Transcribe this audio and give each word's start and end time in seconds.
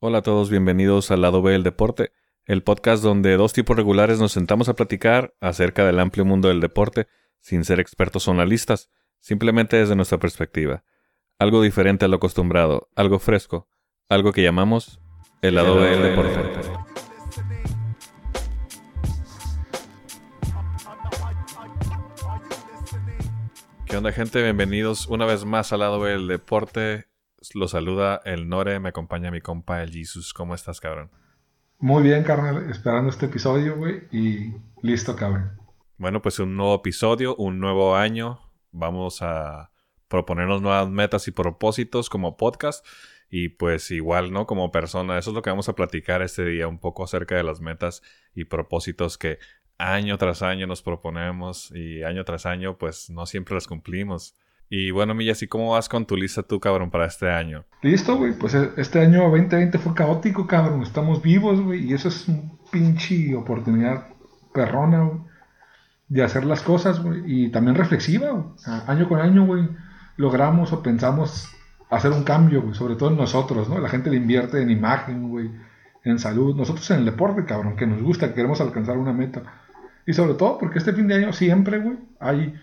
Hola 0.00 0.18
a 0.18 0.22
todos, 0.22 0.48
bienvenidos 0.48 1.10
al 1.10 1.22
lado 1.22 1.42
B 1.42 1.50
del 1.50 1.64
deporte, 1.64 2.12
el 2.44 2.62
podcast 2.62 3.02
donde 3.02 3.36
dos 3.36 3.52
tipos 3.52 3.76
regulares 3.76 4.20
nos 4.20 4.30
sentamos 4.30 4.68
a 4.68 4.74
platicar 4.74 5.34
acerca 5.40 5.84
del 5.84 5.98
amplio 5.98 6.24
mundo 6.24 6.46
del 6.46 6.60
deporte 6.60 7.08
sin 7.40 7.64
ser 7.64 7.80
expertos 7.80 8.28
o 8.28 8.30
analistas, 8.30 8.90
simplemente 9.18 9.76
desde 9.76 9.96
nuestra 9.96 10.18
perspectiva. 10.18 10.84
Algo 11.40 11.62
diferente 11.62 12.04
a 12.04 12.08
lo 12.08 12.18
acostumbrado, 12.18 12.88
algo 12.94 13.18
fresco, 13.18 13.66
algo 14.08 14.32
que 14.32 14.44
llamamos 14.44 15.00
el 15.42 15.56
lado 15.56 15.74
B 15.74 15.88
del 15.88 16.02
deporte. 16.04 16.62
¿Qué 23.84 23.96
onda 23.96 24.12
gente? 24.12 24.44
Bienvenidos 24.44 25.08
una 25.08 25.26
vez 25.26 25.44
más 25.44 25.72
al 25.72 25.80
lado 25.80 25.98
B 25.98 26.10
del 26.10 26.28
deporte. 26.28 27.07
Lo 27.54 27.68
saluda 27.68 28.20
el 28.24 28.48
Nore, 28.48 28.78
me 28.78 28.90
acompaña 28.90 29.30
mi 29.30 29.40
compa 29.40 29.82
el 29.82 29.90
Jesus. 29.90 30.34
¿Cómo 30.34 30.54
estás, 30.54 30.80
cabrón? 30.80 31.10
Muy 31.78 32.02
bien, 32.02 32.22
carnal. 32.24 32.70
Esperando 32.70 33.10
este 33.10 33.26
episodio, 33.26 33.76
güey. 33.76 34.02
Y 34.10 34.54
listo, 34.82 35.16
cabrón. 35.16 35.52
Bueno, 35.96 36.20
pues 36.20 36.38
un 36.38 36.56
nuevo 36.56 36.74
episodio, 36.74 37.34
un 37.36 37.58
nuevo 37.58 37.96
año. 37.96 38.40
Vamos 38.70 39.22
a 39.22 39.70
proponernos 40.08 40.60
nuevas 40.60 40.88
metas 40.90 41.26
y 41.28 41.30
propósitos 41.30 42.10
como 42.10 42.36
podcast. 42.36 42.86
Y 43.30 43.50
pues 43.50 43.90
igual, 43.90 44.32
¿no? 44.32 44.46
Como 44.46 44.70
persona. 44.70 45.18
Eso 45.18 45.30
es 45.30 45.34
lo 45.34 45.42
que 45.42 45.50
vamos 45.50 45.68
a 45.68 45.74
platicar 45.74 46.22
este 46.22 46.44
día, 46.44 46.68
un 46.68 46.78
poco 46.78 47.04
acerca 47.04 47.36
de 47.36 47.44
las 47.44 47.60
metas 47.60 48.02
y 48.34 48.44
propósitos 48.44 49.16
que 49.16 49.38
año 49.78 50.18
tras 50.18 50.42
año 50.42 50.66
nos 50.66 50.82
proponemos 50.82 51.70
y 51.70 52.02
año 52.02 52.24
tras 52.24 52.46
año 52.46 52.76
pues 52.76 53.10
no 53.10 53.26
siempre 53.26 53.54
las 53.54 53.66
cumplimos. 53.66 54.34
Y 54.70 54.90
bueno, 54.90 55.14
Milla, 55.14 55.32
¿y 55.40 55.46
cómo 55.46 55.70
vas 55.72 55.88
con 55.88 56.04
tu 56.04 56.16
lista 56.16 56.42
tú, 56.42 56.60
cabrón, 56.60 56.90
para 56.90 57.06
este 57.06 57.30
año? 57.30 57.64
Listo, 57.82 58.16
güey. 58.16 58.32
Pues 58.38 58.54
e, 58.54 58.70
este 58.76 59.00
año 59.00 59.22
2020 59.30 59.78
fue 59.78 59.94
caótico, 59.94 60.46
cabrón. 60.46 60.82
Estamos 60.82 61.22
vivos, 61.22 61.60
güey. 61.60 61.86
Y 61.86 61.94
eso 61.94 62.08
es 62.08 62.28
un 62.28 62.58
pinche 62.70 63.34
oportunidad 63.34 64.08
perrona, 64.52 65.04
güey. 65.04 65.20
De 66.08 66.22
hacer 66.22 66.44
las 66.44 66.62
cosas, 66.62 67.02
güey. 67.02 67.22
Y 67.24 67.50
también 67.50 67.76
reflexiva, 67.76 68.30
güey. 68.30 68.44
Año 68.86 69.08
con 69.08 69.20
año, 69.20 69.46
güey. 69.46 69.68
Logramos 70.16 70.72
o 70.72 70.82
pensamos 70.82 71.48
hacer 71.88 72.12
un 72.12 72.24
cambio, 72.24 72.60
güey. 72.60 72.74
Sobre 72.74 72.96
todo 72.96 73.10
en 73.10 73.16
nosotros, 73.16 73.70
¿no? 73.70 73.78
La 73.78 73.88
gente 73.88 74.10
le 74.10 74.16
invierte 74.16 74.60
en 74.60 74.70
imagen, 74.70 75.30
güey. 75.30 75.50
En 76.04 76.18
salud. 76.18 76.54
Nosotros 76.54 76.90
en 76.90 76.98
el 76.98 77.04
deporte, 77.06 77.46
cabrón. 77.46 77.74
Que 77.74 77.86
nos 77.86 78.02
gusta, 78.02 78.28
que 78.28 78.34
queremos 78.34 78.60
alcanzar 78.60 78.98
una 78.98 79.14
meta. 79.14 79.42
Y 80.08 80.12
sobre 80.12 80.34
todo 80.34 80.58
porque 80.58 80.78
este 80.78 80.92
fin 80.92 81.06
de 81.06 81.16
año 81.16 81.32
siempre, 81.34 81.78
güey, 81.78 81.98
hay 82.18 82.54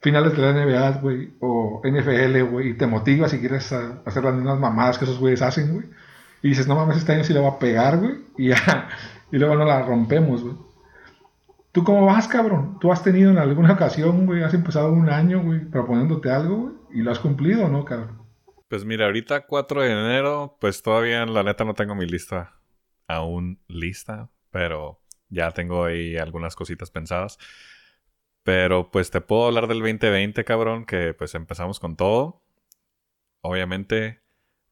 finales 0.00 0.36
de 0.36 0.42
la 0.42 0.52
NBA, 0.52 1.00
güey, 1.00 1.34
o 1.40 1.82
NFL, 1.84 2.42
güey, 2.50 2.68
y 2.70 2.74
te 2.74 2.86
motivas 2.86 3.30
si 3.30 3.40
quieres 3.40 3.72
hacer 3.72 4.24
las 4.24 4.34
mismas 4.34 4.58
mamadas 4.58 4.98
que 4.98 5.04
esos 5.04 5.18
güeyes 5.18 5.42
hacen, 5.42 5.74
güey. 5.74 5.86
Y 6.42 6.50
dices, 6.50 6.68
no 6.68 6.76
mames, 6.76 6.98
este 6.98 7.12
año 7.12 7.24
sí 7.24 7.32
le 7.32 7.40
va 7.40 7.48
a 7.48 7.58
pegar, 7.58 7.98
güey, 7.98 8.14
y 8.36 8.48
ya, 8.48 8.88
y 9.32 9.38
luego 9.38 9.56
no 9.56 9.64
la 9.64 9.82
rompemos, 9.82 10.42
güey. 10.42 10.56
¿Tú 11.72 11.84
cómo 11.84 12.06
vas, 12.06 12.26
cabrón? 12.28 12.78
¿Tú 12.80 12.90
has 12.92 13.02
tenido 13.02 13.30
en 13.30 13.38
alguna 13.38 13.72
ocasión, 13.72 14.26
güey, 14.26 14.42
has 14.42 14.54
empezado 14.54 14.92
un 14.92 15.08
año, 15.10 15.42
güey, 15.42 15.60
proponiéndote 15.60 16.30
algo, 16.30 16.56
güey, 16.56 16.74
y 16.94 17.02
lo 17.02 17.10
has 17.10 17.18
cumplido 17.18 17.68
no, 17.68 17.84
cabrón? 17.84 18.18
Pues 18.68 18.84
mira, 18.84 19.06
ahorita 19.06 19.46
4 19.46 19.82
de 19.82 19.92
enero, 19.92 20.56
pues 20.60 20.82
todavía 20.82 21.24
la 21.26 21.42
neta 21.42 21.64
no 21.64 21.74
tengo 21.74 21.94
mi 21.94 22.06
lista 22.06 22.58
aún 23.06 23.58
lista, 23.66 24.28
pero 24.50 25.00
ya 25.30 25.50
tengo 25.52 25.84
ahí 25.84 26.16
algunas 26.16 26.54
cositas 26.54 26.90
pensadas. 26.90 27.38
Pero 28.48 28.90
pues 28.90 29.10
te 29.10 29.20
puedo 29.20 29.44
hablar 29.44 29.66
del 29.66 29.80
2020, 29.80 30.42
cabrón, 30.46 30.86
que 30.86 31.12
pues 31.12 31.34
empezamos 31.34 31.78
con 31.78 31.96
todo. 31.96 32.40
Obviamente, 33.42 34.22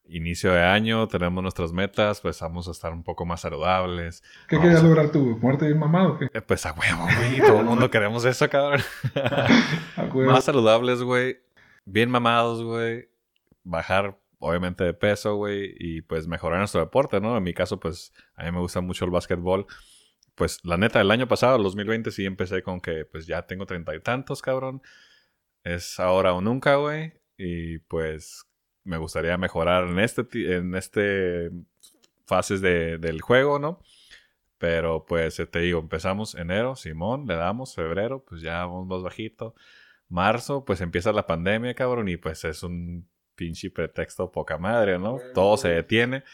inicio 0.06 0.50
de 0.50 0.62
año, 0.62 1.06
tenemos 1.08 1.42
nuestras 1.42 1.72
metas, 1.72 2.22
pues 2.22 2.40
vamos 2.40 2.68
a 2.68 2.70
estar 2.70 2.94
un 2.94 3.02
poco 3.02 3.26
más 3.26 3.42
saludables. 3.42 4.22
¿Qué 4.48 4.58
querías 4.58 4.82
lograr 4.82 5.12
tú? 5.12 5.38
¿Muerte 5.42 5.66
bien 5.66 5.78
mamado? 5.78 6.18
Eh, 6.22 6.40
pues 6.40 6.64
a 6.64 6.72
huevo, 6.72 7.02
güey. 7.02 7.38
Todo 7.46 7.60
el 7.60 7.66
mundo 7.66 7.90
queremos 7.90 8.24
eso, 8.24 8.48
cabrón. 8.48 8.80
más 10.26 10.44
saludables, 10.44 11.02
güey. 11.02 11.36
Bien 11.84 12.08
mamados, 12.08 12.62
güey. 12.62 13.10
Bajar, 13.62 14.18
obviamente, 14.38 14.84
de 14.84 14.94
peso, 14.94 15.34
güey. 15.34 15.74
Y 15.78 16.00
pues 16.00 16.26
mejorar 16.26 16.60
nuestro 16.60 16.80
deporte, 16.80 17.20
¿no? 17.20 17.36
En 17.36 17.42
mi 17.42 17.52
caso, 17.52 17.78
pues 17.78 18.14
a 18.36 18.44
mí 18.44 18.52
me 18.52 18.60
gusta 18.60 18.80
mucho 18.80 19.04
el 19.04 19.10
básquetbol 19.10 19.66
pues 20.36 20.64
la 20.64 20.76
neta, 20.76 21.00
el 21.00 21.10
año 21.10 21.26
pasado, 21.26 21.56
el 21.56 21.62
2020, 21.64 22.10
sí 22.12 22.26
empecé 22.26 22.62
con 22.62 22.80
que 22.80 23.06
pues 23.06 23.26
ya 23.26 23.46
tengo 23.46 23.66
treinta 23.66 23.94
y 23.96 24.00
tantos, 24.00 24.42
cabrón. 24.42 24.82
Es 25.64 25.98
ahora 25.98 26.34
o 26.34 26.40
nunca, 26.40 26.76
güey. 26.76 27.14
Y 27.38 27.78
pues 27.80 28.46
me 28.84 28.98
gustaría 28.98 29.36
mejorar 29.38 29.88
en 29.88 29.98
este, 29.98 30.26
en 30.56 30.74
este 30.74 31.50
fases 32.26 32.60
de, 32.60 32.98
del 32.98 33.22
juego, 33.22 33.58
¿no? 33.58 33.80
Pero 34.58 35.06
pues 35.06 35.42
te 35.50 35.58
digo, 35.60 35.80
empezamos 35.80 36.34
enero, 36.34 36.76
Simón, 36.76 37.26
le 37.26 37.36
damos, 37.36 37.74
febrero, 37.74 38.24
pues 38.24 38.42
ya 38.42 38.64
vamos 38.66 38.86
más 38.86 39.02
bajito. 39.02 39.54
Marzo, 40.08 40.64
pues 40.64 40.80
empieza 40.82 41.12
la 41.12 41.26
pandemia, 41.26 41.74
cabrón, 41.74 42.08
y 42.08 42.16
pues 42.18 42.44
es 42.44 42.62
un 42.62 43.08
pinche 43.34 43.70
pretexto 43.70 44.30
poca 44.30 44.58
madre, 44.58 44.98
¿no? 44.98 45.18
Todo 45.34 45.56
se 45.56 45.68
detiene 45.68 46.24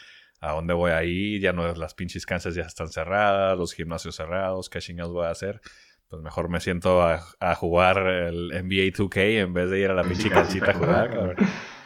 a 0.43 0.51
dónde 0.51 0.73
voy 0.73 0.91
a 0.91 1.01
ir, 1.05 1.39
ya 1.39 1.53
no 1.53 1.73
las 1.73 1.93
pinches 1.93 2.25
canchas 2.25 2.53
ya 2.53 2.63
están 2.63 2.89
cerradas, 2.89 3.57
los 3.57 3.73
gimnasios 3.73 4.17
cerrados, 4.17 4.69
qué 4.69 4.79
chingados 4.79 5.13
voy 5.13 5.25
a 5.25 5.29
hacer. 5.29 5.61
Pues 6.09 6.21
mejor 6.21 6.49
me 6.49 6.59
siento 6.59 7.01
a, 7.01 7.55
jugar 7.55 7.97
el 8.07 8.49
NBA 8.49 8.91
2K 8.91 9.39
en 9.39 9.53
vez 9.53 9.69
de 9.69 9.79
ir 9.79 9.89
a 9.89 9.93
la 9.93 10.03
pinche 10.03 10.29
canchita 10.29 10.71
a 10.71 10.73
jugar. 10.73 11.35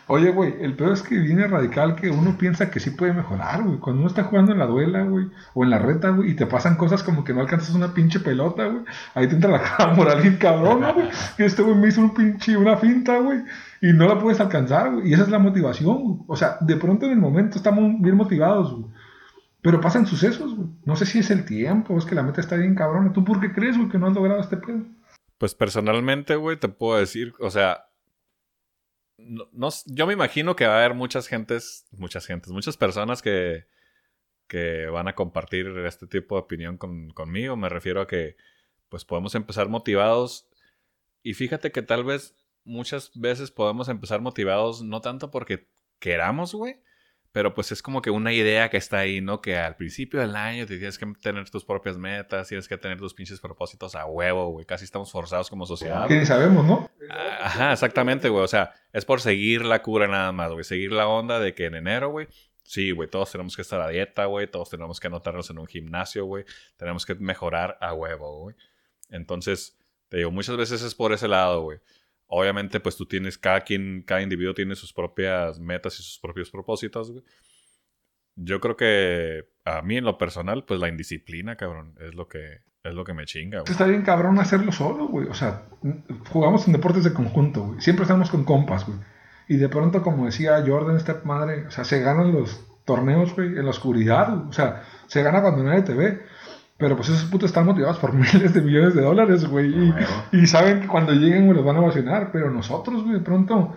Oye, 0.09 0.31
güey, 0.31 0.55
el 0.61 0.73
peor 0.73 0.93
es 0.93 1.01
que 1.01 1.17
viene 1.17 1.47
radical 1.47 1.95
que 1.95 2.09
uno 2.09 2.37
piensa 2.37 2.71
que 2.71 2.79
sí 2.79 2.91
puede 2.91 3.11
mejorar, 3.11 3.61
güey. 3.63 3.77
Cuando 3.77 3.99
uno 4.01 4.07
está 4.07 4.23
jugando 4.23 4.53
en 4.53 4.59
la 4.59 4.65
duela, 4.65 5.03
güey, 5.03 5.27
o 5.53 5.65
en 5.65 5.69
la 5.69 5.79
reta, 5.79 6.11
güey, 6.11 6.31
y 6.31 6.33
te 6.33 6.45
pasan 6.45 6.77
cosas 6.77 7.03
como 7.03 7.25
que 7.25 7.33
no 7.33 7.41
alcanzas 7.41 7.75
una 7.75 7.93
pinche 7.93 8.21
pelota, 8.21 8.67
güey. 8.67 8.85
Ahí 9.15 9.27
te 9.27 9.35
entra 9.35 9.51
la 9.51 9.61
cara 9.77 9.93
moral 9.93 10.21
bien 10.21 10.37
cabrona, 10.37 10.93
güey. 10.93 11.09
Y 11.37 11.43
este 11.43 11.61
güey 11.61 11.75
me 11.75 11.89
hizo 11.89 11.99
un 11.99 12.13
pinche, 12.13 12.55
una 12.55 12.77
finta, 12.77 13.17
güey, 13.19 13.43
y 13.81 13.91
no 13.91 14.07
la 14.07 14.17
puedes 14.17 14.39
alcanzar, 14.39 14.93
güey. 14.93 15.09
Y 15.09 15.13
esa 15.13 15.23
es 15.23 15.29
la 15.29 15.39
motivación, 15.39 16.03
güey. 16.03 16.17
O 16.27 16.37
sea, 16.37 16.57
de 16.61 16.77
pronto 16.77 17.05
en 17.05 17.11
el 17.11 17.19
momento 17.19 17.57
estamos 17.57 17.99
bien 17.99 18.15
motivados, 18.15 18.71
güey. 18.73 18.85
Pero 19.61 19.81
pasan 19.81 20.07
sucesos, 20.07 20.55
güey. 20.55 20.69
No 20.85 20.95
sé 20.95 21.05
si 21.05 21.19
es 21.19 21.31
el 21.31 21.43
tiempo, 21.43 21.97
es 21.97 22.05
que 22.05 22.15
la 22.15 22.23
meta 22.23 22.39
está 22.39 22.55
bien 22.55 22.75
cabrona. 22.75 23.11
¿Tú 23.11 23.25
por 23.25 23.41
qué 23.41 23.51
crees, 23.51 23.75
güey, 23.75 23.89
que 23.89 23.97
no 23.97 24.07
has 24.07 24.13
logrado 24.13 24.39
este 24.39 24.55
pedo? 24.55 24.83
Pues 25.37 25.53
personalmente, 25.53 26.37
güey, 26.37 26.57
te 26.57 26.69
puedo 26.69 26.97
decir, 26.97 27.33
o 27.39 27.49
sea, 27.49 27.86
no, 29.17 29.69
yo 29.85 30.07
me 30.07 30.13
imagino 30.13 30.55
que 30.55 30.67
va 30.67 30.75
a 30.75 30.77
haber 30.77 30.93
muchas 30.93 31.27
gentes, 31.27 31.85
muchas 31.91 32.25
gentes, 32.25 32.51
muchas 32.51 32.77
personas 32.77 33.21
que, 33.21 33.65
que 34.47 34.87
van 34.87 35.07
a 35.07 35.15
compartir 35.15 35.67
este 35.85 36.07
tipo 36.07 36.35
de 36.35 36.41
opinión 36.41 36.77
conmigo. 36.77 37.55
Me 37.57 37.69
refiero 37.69 38.01
a 38.01 38.07
que 38.07 38.37
pues 38.89 39.05
podemos 39.05 39.35
empezar 39.35 39.69
motivados 39.69 40.47
y 41.23 41.33
fíjate 41.33 41.71
que 41.71 41.81
tal 41.81 42.03
vez 42.03 42.35
muchas 42.63 43.11
veces 43.15 43.51
podemos 43.51 43.89
empezar 43.89 44.21
motivados 44.21 44.81
no 44.81 45.01
tanto 45.01 45.31
porque 45.31 45.67
queramos, 45.99 46.53
güey, 46.53 46.81
pero 47.37 47.53
pues 47.53 47.71
es 47.71 47.83
como 47.83 48.01
que 48.01 48.09
una 48.09 48.33
idea 48.33 48.67
que 48.67 48.77
está 48.77 48.97
ahí, 48.97 49.21
¿no? 49.21 49.41
Que 49.41 49.55
al 49.57 49.75
principio 49.75 50.19
del 50.19 50.35
año 50.35 50.65
te 50.65 50.75
tienes 50.79 50.97
que 50.97 51.05
tener 51.21 51.47
tus 51.51 51.63
propias 51.63 51.95
metas, 51.95 52.47
tienes 52.47 52.67
que 52.67 52.79
tener 52.79 52.97
tus 52.97 53.13
pinches 53.13 53.39
propósitos 53.39 53.93
a 53.93 54.07
huevo, 54.07 54.53
güey. 54.53 54.65
Casi 54.65 54.85
estamos 54.85 55.11
forzados 55.11 55.47
como 55.47 55.67
sociedad. 55.67 56.07
Que 56.07 56.25
sabemos, 56.25 56.65
¿no? 56.65 56.89
Ajá, 57.39 57.73
exactamente, 57.73 58.29
güey. 58.29 58.43
O 58.43 58.47
sea, 58.47 58.73
es 58.91 59.05
por 59.05 59.21
seguir 59.21 59.63
la 59.63 59.83
cura 59.83 60.07
nada 60.07 60.31
más, 60.31 60.51
güey. 60.51 60.63
Seguir 60.63 60.91
la 60.91 61.07
onda 61.07 61.39
de 61.39 61.53
que 61.53 61.65
en 61.65 61.75
enero, 61.75 62.09
güey, 62.09 62.27
Sí, 62.63 62.89
güey, 62.89 63.07
todos 63.07 63.31
tenemos 63.31 63.55
que 63.55 63.61
estar 63.61 63.79
a 63.81 63.87
dieta, 63.87 64.25
güey, 64.25 64.47
todos 64.47 64.71
tenemos 64.71 64.99
que 64.99 65.05
anotarnos 65.05 65.47
en 65.51 65.59
un 65.59 65.67
gimnasio, 65.67 66.25
güey, 66.25 66.43
tenemos 66.75 67.05
que 67.05 67.13
mejorar 67.13 67.77
a 67.81 67.93
huevo, 67.93 68.39
güey. 68.39 68.55
Entonces, 69.11 69.77
te 70.09 70.17
digo, 70.17 70.31
muchas 70.31 70.57
veces 70.57 70.81
es 70.81 70.95
por 70.95 71.13
ese 71.13 71.27
lado, 71.27 71.61
güey. 71.61 71.77
Obviamente, 72.27 72.79
pues 72.79 72.97
tú 72.97 73.05
tienes, 73.05 73.37
cada 73.37 73.61
quien, 73.61 74.03
cada 74.05 74.21
individuo 74.21 74.53
tiene 74.53 74.75
sus 74.75 74.93
propias 74.93 75.59
metas 75.59 75.99
y 75.99 76.03
sus 76.03 76.19
propios 76.19 76.51
propósitos. 76.51 77.13
Yo 78.35 78.59
creo 78.59 78.75
que 78.75 79.45
a 79.65 79.81
mí 79.81 79.97
en 79.97 80.03
lo 80.03 80.17
personal, 80.17 80.65
pues 80.65 80.79
la 80.79 80.89
indisciplina, 80.89 81.55
cabrón, 81.55 81.95
es 81.99 82.13
lo 82.15 82.27
que, 82.27 82.59
es 82.83 82.93
lo 82.93 83.03
que 83.03 83.13
me 83.13 83.25
chinga, 83.25 83.61
güey. 83.61 83.71
Está 83.71 83.85
bien 83.85 84.03
cabrón 84.03 84.39
hacerlo 84.39 84.71
solo, 84.71 85.07
güey. 85.07 85.27
O 85.27 85.33
sea, 85.33 85.69
jugamos 86.29 86.67
en 86.67 86.73
deportes 86.73 87.03
de 87.03 87.13
conjunto, 87.13 87.63
güey. 87.63 87.81
Siempre 87.81 88.03
estamos 88.03 88.29
con 88.29 88.43
compas, 88.43 88.85
güey. 88.85 88.99
Y 89.47 89.55
de 89.55 89.69
pronto, 89.69 90.03
como 90.03 90.25
decía 90.25 90.63
Jordan, 90.65 90.97
esta 90.97 91.21
madre, 91.23 91.67
o 91.67 91.71
sea, 91.71 91.85
se 91.85 92.01
ganan 92.01 92.33
los 92.33 92.65
torneos, 92.85 93.35
güey, 93.35 93.49
en 93.49 93.63
la 93.63 93.71
oscuridad, 93.71 94.47
O 94.47 94.53
sea, 94.53 94.83
se 95.07 95.23
gana 95.23 95.41
cuando 95.41 95.63
nadie 95.63 95.83
te 95.83 95.93
ve. 95.93 96.21
Pero 96.77 96.95
pues 96.95 97.09
esos 97.09 97.23
putos 97.25 97.49
están 97.49 97.65
motivados 97.65 97.97
por 97.97 98.13
miles 98.33 98.53
de 98.53 98.61
millones 98.61 98.93
de 98.93 99.01
dólares, 99.01 99.45
güey. 99.45 99.93
Y, 100.31 100.47
saben 100.47 100.81
que 100.81 100.87
cuando 100.87 101.13
lleguen, 101.13 101.45
güey, 101.45 101.57
los 101.57 101.65
van 101.65 101.77
a 101.77 101.79
emocionar. 101.79 102.29
Pero 102.31 102.51
nosotros, 102.51 103.03
güey, 103.03 103.15
de 103.15 103.21
pronto, 103.21 103.75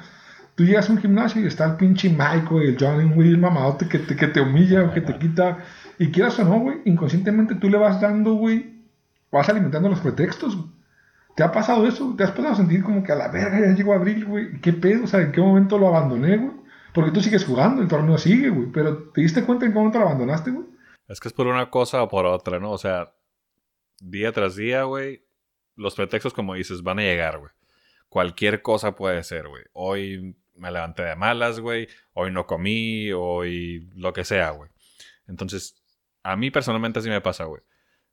tú 0.55 0.65
llegas 0.65 0.89
a 0.89 0.93
un 0.93 0.99
gimnasio 0.99 1.43
y 1.43 1.47
está 1.47 1.65
el 1.67 1.77
pinche 1.77 2.11
Mike, 2.11 2.47
güey, 2.51 2.69
el 2.69 2.77
Johnny, 2.79 3.13
güey, 3.15 3.29
el 3.31 3.39
mamadote 3.39 3.89
que 3.89 3.99
te, 3.99 4.17
que 4.17 4.27
te 4.27 4.41
humilla, 4.41 4.93
que 4.93 5.01
te 5.01 5.17
quita. 5.19 5.59
Y 5.99 6.11
quieras 6.11 6.39
o 6.39 6.45
no, 6.45 6.61
güey, 6.61 6.79
inconscientemente 6.85 7.55
tú 7.55 7.69
le 7.69 7.79
vas 7.79 8.01
dando, 8.01 8.35
güey, 8.35 8.81
vas 9.31 9.49
alimentando 9.49 9.89
los 9.89 10.01
pretextos, 10.01 10.57
¿Te 11.35 11.45
ha 11.45 11.53
pasado 11.53 11.87
eso? 11.87 12.15
¿Te 12.19 12.25
has 12.25 12.33
pasado 12.33 12.53
a 12.53 12.57
sentir 12.57 12.83
como 12.83 13.03
que 13.03 13.13
a 13.13 13.15
la 13.15 13.29
verga 13.29 13.61
ya 13.61 13.75
llegó 13.75 13.95
abril, 13.95 14.27
güey? 14.27 14.61
¿Qué 14.61 14.73
pedo? 14.73 15.05
O 15.05 15.07
sea, 15.07 15.21
¿en 15.21 15.33
qué 15.33 15.41
momento 15.41 15.79
lo 15.79 15.89
abandoné, 15.89 16.37
güey? 16.37 16.53
Porque 16.93 17.13
tú 17.13 17.21
sigues 17.21 17.45
jugando, 17.45 17.81
el 17.81 17.89
torneo 17.89 18.19
sigue, 18.19 18.51
güey. 18.51 18.69
Pero 18.73 19.11
¿te 19.15 19.23
diste 19.23 19.45
cuenta 19.45 19.65
en 19.65 19.73
cómo 19.73 19.91
te 19.91 19.99
lo 19.99 20.07
abandonaste, 20.07 20.51
güey? 20.51 20.67
Es 21.11 21.19
que 21.19 21.27
es 21.27 21.35
por 21.35 21.49
una 21.49 21.71
cosa 21.71 22.03
o 22.05 22.09
por 22.09 22.25
otra, 22.25 22.61
¿no? 22.61 22.71
O 22.71 22.79
sea, 22.79 23.13
día 24.01 24.31
tras 24.31 24.55
día, 24.55 24.85
güey, 24.85 25.25
los 25.75 25.97
pretextos, 25.97 26.33
como 26.33 26.55
dices, 26.55 26.85
van 26.85 27.01
a 27.01 27.03
llegar, 27.03 27.39
güey. 27.39 27.51
Cualquier 28.09 28.63
cosa 28.63 28.95
puede 28.95 29.25
ser, 29.25 29.49
güey. 29.49 29.65
Hoy 29.73 30.37
me 30.55 30.71
levanté 30.71 31.03
de 31.03 31.17
malas, 31.17 31.59
güey. 31.59 31.89
Hoy 32.13 32.31
no 32.31 32.47
comí, 32.47 33.11
hoy 33.11 33.91
lo 33.97 34.13
que 34.13 34.25
sea, 34.25 34.51
güey. 34.51 34.71
Entonces, 35.27 35.83
a 36.23 36.37
mí 36.37 36.53
personalmente 36.53 37.01
así 37.01 37.09
me 37.09 37.21
pasa, 37.21 37.45
güey. 37.45 37.63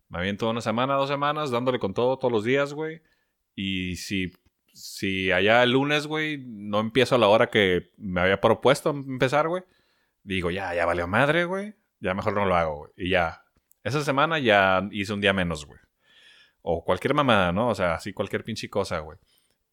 Me 0.09 0.17
aviento 0.17 0.49
una 0.49 0.61
semana, 0.61 0.95
dos 0.95 1.09
semanas, 1.09 1.51
dándole 1.51 1.77
con 1.77 1.93
todo 1.93 2.17
todos 2.17 2.31
los 2.31 2.43
días, 2.43 2.73
güey. 2.73 3.03
Y 3.53 3.97
si, 3.97 4.33
si 4.73 5.31
allá 5.31 5.61
el 5.61 5.73
lunes, 5.73 6.07
güey, 6.07 6.43
no 6.47 6.79
empiezo 6.79 7.13
a 7.13 7.19
la 7.19 7.27
hora 7.27 7.51
que 7.51 7.91
me 7.97 8.21
había 8.21 8.41
propuesto 8.41 8.89
empezar, 8.89 9.47
güey, 9.49 9.61
digo, 10.23 10.49
ya, 10.49 10.73
ya 10.73 10.87
valió 10.87 11.07
madre, 11.07 11.45
güey. 11.45 11.75
Ya 11.99 12.13
mejor 12.13 12.33
no 12.33 12.45
lo 12.45 12.55
hago, 12.55 12.77
güey. 12.77 12.91
Y 12.97 13.09
ya. 13.09 13.43
Esa 13.83 14.03
semana 14.03 14.39
ya 14.39 14.87
hice 14.91 15.13
un 15.13 15.21
día 15.21 15.33
menos, 15.33 15.65
güey. 15.65 15.79
O 16.61 16.83
cualquier 16.83 17.13
mamada, 17.13 17.51
¿no? 17.51 17.69
O 17.69 17.75
sea, 17.75 17.95
así 17.95 18.13
cualquier 18.13 18.43
pinche 18.43 18.69
cosa, 18.69 18.99
güey. 18.99 19.17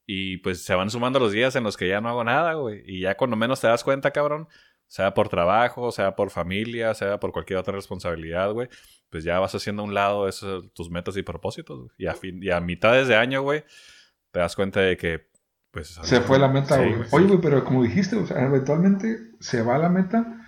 Y 0.06 0.36
pues 0.38 0.64
se 0.64 0.74
van 0.74 0.90
sumando 0.90 1.18
los 1.18 1.32
días 1.32 1.56
en 1.56 1.64
los 1.64 1.76
que 1.76 1.88
ya 1.88 2.00
no 2.00 2.08
hago 2.08 2.24
nada, 2.24 2.54
güey. 2.54 2.82
Y 2.86 3.00
ya 3.00 3.16
cuando 3.16 3.36
menos 3.36 3.60
te 3.60 3.66
das 3.66 3.82
cuenta, 3.82 4.10
cabrón, 4.10 4.48
sea 4.86 5.14
por 5.14 5.28
trabajo, 5.28 5.90
sea 5.90 6.14
por 6.14 6.30
familia, 6.30 6.94
sea 6.94 7.18
por 7.18 7.32
cualquier 7.32 7.58
otra 7.58 7.74
responsabilidad, 7.74 8.52
güey, 8.52 8.68
pues 9.10 9.24
ya 9.24 9.38
vas 9.38 9.54
haciendo 9.54 9.82
a 9.82 9.86
un 9.86 9.94
lado 9.94 10.28
esos, 10.28 10.72
tus 10.72 10.90
metas 10.90 11.16
y 11.16 11.22
propósitos. 11.22 11.90
Y 11.98 12.06
a, 12.06 12.14
fin, 12.14 12.42
y 12.42 12.50
a 12.50 12.60
mitad 12.60 12.92
de 13.04 13.16
año, 13.16 13.42
güey, 13.42 13.64
te 14.30 14.40
das 14.40 14.54
cuenta 14.54 14.80
de 14.80 14.96
que, 14.96 15.26
pues... 15.70 15.98
Se 16.02 16.20
fue 16.20 16.38
la 16.38 16.48
meta, 16.48 16.76
güey. 16.76 16.94
Oye, 17.10 17.26
güey, 17.26 17.40
pero 17.40 17.64
como 17.64 17.82
dijiste, 17.82 18.16
o 18.16 18.26
sea, 18.26 18.44
eventualmente 18.44 19.30
se 19.40 19.62
va 19.62 19.78
la 19.78 19.88
meta, 19.88 20.43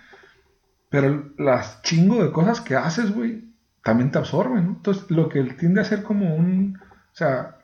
pero 0.89 1.31
las 1.37 1.81
chingo 1.81 2.23
de 2.23 2.31
cosas 2.31 2.61
que 2.61 2.75
haces, 2.75 3.13
güey, 3.13 3.43
también 3.83 4.11
te 4.11 4.17
absorben, 4.17 4.65
¿no? 4.65 4.71
Entonces, 4.73 5.09
lo 5.09 5.29
que 5.29 5.43
tiende 5.43 5.81
a 5.81 5.85
ser 5.85 6.03
como 6.03 6.35
un... 6.35 6.77
O 6.77 7.15
sea, 7.17 7.57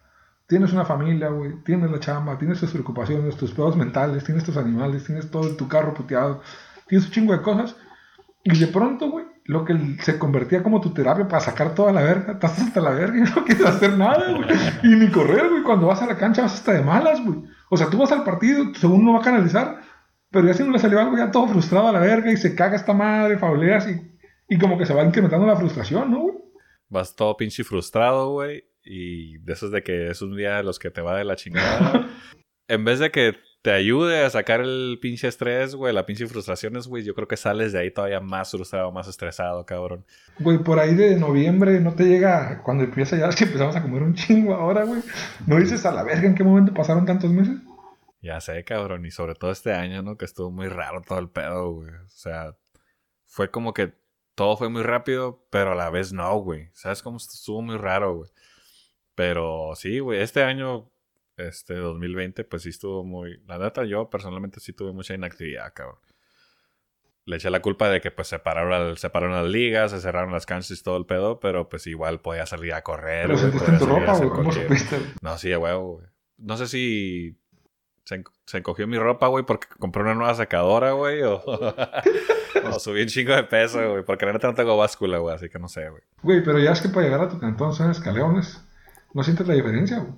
tienes 0.47 0.73
una 0.73 0.85
familia, 0.85 1.29
güey, 1.29 1.53
tienes 1.63 1.89
la 1.89 1.99
chamba, 1.99 2.37
tienes 2.37 2.59
tus 2.59 2.71
preocupaciones, 2.71 3.37
tus 3.37 3.51
pedos 3.51 3.75
mentales, 3.75 4.23
tienes 4.23 4.43
tus 4.43 4.57
animales, 4.57 5.05
tienes 5.05 5.29
todo 5.31 5.55
tu 5.55 5.67
carro 5.67 5.93
puteado, 5.93 6.41
tienes 6.87 7.07
un 7.07 7.11
chingo 7.11 7.33
de 7.33 7.41
cosas. 7.41 7.75
Y 8.43 8.57
de 8.57 8.67
pronto, 8.67 9.09
güey, 9.09 9.25
lo 9.45 9.65
que 9.65 9.97
se 10.01 10.17
convertía 10.17 10.63
como 10.63 10.81
tu 10.81 10.93
terapia 10.93 11.27
para 11.27 11.41
sacar 11.41 11.75
toda 11.75 11.91
la 11.91 12.01
verga, 12.01 12.31
estás 12.33 12.59
hasta 12.59 12.81
la 12.81 12.91
verga 12.91 13.17
y 13.17 13.21
no 13.21 13.45
quieres 13.45 13.65
hacer 13.65 13.97
nada, 13.97 14.31
güey. 14.31 14.47
Y 14.83 14.95
ni 14.95 15.09
correr, 15.09 15.49
güey. 15.49 15.63
Cuando 15.63 15.87
vas 15.87 16.01
a 16.01 16.07
la 16.07 16.17
cancha 16.17 16.41
vas 16.41 16.53
hasta 16.53 16.73
de 16.73 16.81
malas, 16.81 17.23
güey. 17.23 17.43
O 17.69 17.77
sea, 17.77 17.89
tú 17.89 17.97
vas 17.97 18.11
al 18.11 18.23
partido, 18.23 18.65
según 18.75 19.05
no 19.05 19.13
va 19.13 19.19
a 19.19 19.23
canalizar, 19.23 19.81
pero 20.33 20.47
ya 20.47 20.55
si 20.55 20.63
no 20.63 20.71
le 20.71 20.79
salió 20.79 20.99
algo, 20.99 21.15
ya 21.15 21.29
todo 21.29 21.47
frustrado 21.47 21.87
a 21.87 21.91
la 21.91 21.99
verga 21.99 22.31
y 22.31 22.37
se 22.37 22.55
caga 22.55 22.75
esta 22.75 22.91
madre, 22.91 23.37
fauleas 23.37 23.87
y, 23.87 24.01
y 24.49 24.57
como 24.57 24.79
que 24.79 24.85
se 24.87 24.93
va 24.93 25.03
incrementando 25.03 25.45
la 25.45 25.55
frustración, 25.55 26.09
¿no, 26.09 26.21
güey? 26.21 26.35
Vas 26.89 27.15
todo 27.15 27.37
pinche 27.37 27.63
frustrado, 27.63 28.31
güey. 28.31 28.65
Y 28.83 29.37
de 29.37 29.53
esos 29.53 29.71
de 29.71 29.83
que 29.83 30.09
es 30.09 30.23
un 30.23 30.35
día 30.35 30.57
de 30.57 30.63
los 30.63 30.79
que 30.79 30.89
te 30.89 31.01
va 31.01 31.15
de 31.15 31.23
la 31.23 31.35
chingada. 31.35 32.09
en 32.67 32.83
vez 32.83 32.97
de 32.97 33.11
que 33.11 33.35
te 33.61 33.71
ayude 33.71 34.25
a 34.25 34.29
sacar 34.31 34.61
el 34.61 34.97
pinche 34.99 35.27
estrés, 35.27 35.75
güey, 35.75 35.93
la 35.93 36.07
pinche 36.07 36.25
frustraciones, 36.25 36.87
güey, 36.87 37.03
yo 37.03 37.13
creo 37.13 37.27
que 37.27 37.37
sales 37.37 37.71
de 37.71 37.79
ahí 37.79 37.91
todavía 37.91 38.19
más 38.19 38.49
frustrado, 38.49 38.91
más 38.91 39.07
estresado, 39.07 39.63
cabrón. 39.67 40.03
Güey, 40.39 40.57
por 40.57 40.79
ahí 40.79 40.95
de 40.95 41.15
noviembre 41.15 41.79
no 41.79 41.93
te 41.93 42.05
llega 42.05 42.61
cuando 42.63 42.83
empieza 42.83 43.17
ya 43.17 43.29
que 43.29 43.43
empezamos 43.43 43.75
a 43.75 43.83
comer 43.83 44.01
un 44.01 44.15
chingo 44.15 44.55
ahora, 44.55 44.83
güey. 44.83 45.01
¿No 45.45 45.57
dices 45.59 45.85
a 45.85 45.91
la 45.91 46.03
verga 46.03 46.27
en 46.27 46.33
qué 46.33 46.43
momento 46.43 46.73
pasaron 46.73 47.05
tantos 47.05 47.31
meses? 47.31 47.55
Ya 48.23 48.39
sé, 48.39 48.63
cabrón, 48.63 49.05
y 49.05 49.11
sobre 49.11 49.35
todo 49.35 49.51
este 49.51 49.73
año, 49.73 50.01
¿no? 50.01 50.17
Que 50.17 50.23
estuvo 50.23 50.49
muy 50.49 50.69
raro 50.69 51.01
todo 51.01 51.19
el 51.19 51.29
pedo, 51.29 51.71
güey. 51.73 51.89
O 51.89 52.07
sea, 52.07 52.55
fue 53.25 53.51
como 53.51 53.73
que 53.73 53.93
todo 54.33 54.55
fue 54.55 54.69
muy 54.69 54.81
rápido, 54.81 55.45
pero 55.49 55.73
a 55.73 55.75
la 55.75 55.89
vez 55.89 56.13
no, 56.13 56.37
güey. 56.37 56.69
¿Sabes 56.71 57.03
cómo 57.03 57.17
estuvo 57.17 57.61
muy 57.61 57.75
raro, 57.75 58.15
güey? 58.15 58.31
Pero 59.13 59.73
sí, 59.75 59.99
güey, 59.99 60.21
este 60.21 60.41
año 60.41 60.89
este 61.35 61.75
2020, 61.75 62.45
pues 62.45 62.63
sí 62.63 62.69
estuvo 62.69 63.03
muy. 63.03 63.43
La 63.45 63.57
neta, 63.57 63.83
yo 63.83 64.09
personalmente 64.09 64.61
sí 64.61 64.71
tuve 64.71 64.93
mucha 64.93 65.13
inactividad, 65.13 65.73
cabrón. 65.73 65.99
Le 67.25 67.35
eché 67.35 67.49
la 67.49 67.61
culpa 67.61 67.89
de 67.89 67.99
que 67.99 68.11
pues 68.11 68.29
se 68.29 68.39
pararon, 68.39 68.71
las 68.71 69.45
ligas, 69.49 69.91
se 69.91 69.99
cerraron 69.99 70.31
las 70.31 70.45
canchas 70.45 70.79
y 70.79 70.81
todo 70.81 70.95
el 70.95 71.05
pedo, 71.05 71.41
pero 71.41 71.67
pues 71.67 71.87
igual 71.87 72.21
podía 72.21 72.45
salir 72.45 72.73
a 72.73 72.83
correr. 72.83 73.27
Pero 73.27 73.85
ropa, 73.85 74.17
güey, 74.17 74.29
¿cómo? 74.29 74.51
No, 75.21 75.37
sí, 75.37 75.53
güey, 75.53 75.75
güey. 75.75 76.07
No 76.37 76.55
sé 76.55 76.67
si 76.67 77.42
se, 78.05 78.23
se 78.45 78.57
encogió 78.57 78.87
mi 78.87 78.97
ropa, 78.97 79.27
güey, 79.27 79.45
porque 79.45 79.67
compré 79.79 80.03
una 80.03 80.15
nueva 80.15 80.35
secadora, 80.35 80.91
güey, 80.91 81.21
o, 81.23 81.41
o 82.71 82.79
subí 82.79 83.01
un 83.01 83.07
chingo 83.07 83.33
de 83.33 83.43
peso, 83.43 83.79
güey, 83.91 84.03
porque 84.03 84.25
neta 84.25 84.47
no 84.47 84.53
tengo 84.53 84.77
báscula, 84.77 85.17
güey, 85.19 85.35
así 85.35 85.49
que 85.49 85.59
no 85.59 85.67
sé, 85.67 85.89
güey. 85.89 86.01
Güey, 86.21 86.43
pero 86.43 86.59
ya 86.59 86.71
es 86.71 86.81
que 86.81 86.89
para 86.89 87.05
llegar 87.05 87.21
a 87.21 87.29
tu 87.29 87.39
cantón 87.39 87.73
son 87.73 87.91
escaleones. 87.91 88.61
¿No 89.13 89.23
sientes 89.23 89.47
la 89.47 89.53
diferencia, 89.53 89.99
güey? 89.99 90.13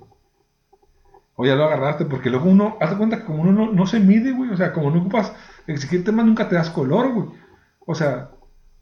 O 1.36 1.44
ya 1.44 1.54
lo 1.54 1.64
agarraste, 1.64 2.06
porque 2.06 2.30
luego 2.30 2.48
uno, 2.48 2.78
hazte 2.80 2.96
cuenta 2.96 3.18
que 3.18 3.24
como 3.24 3.42
uno 3.42 3.70
no, 3.70 3.86
se 3.86 4.00
mide, 4.00 4.32
güey, 4.32 4.50
o 4.50 4.56
sea, 4.56 4.72
como 4.72 4.90
no 4.90 5.00
ocupas 5.00 5.34
exigir 5.66 6.02
temas, 6.02 6.24
nunca 6.24 6.48
te 6.48 6.54
das 6.54 6.70
color, 6.70 7.12
güey. 7.12 7.28
O 7.84 7.94
sea, 7.94 8.30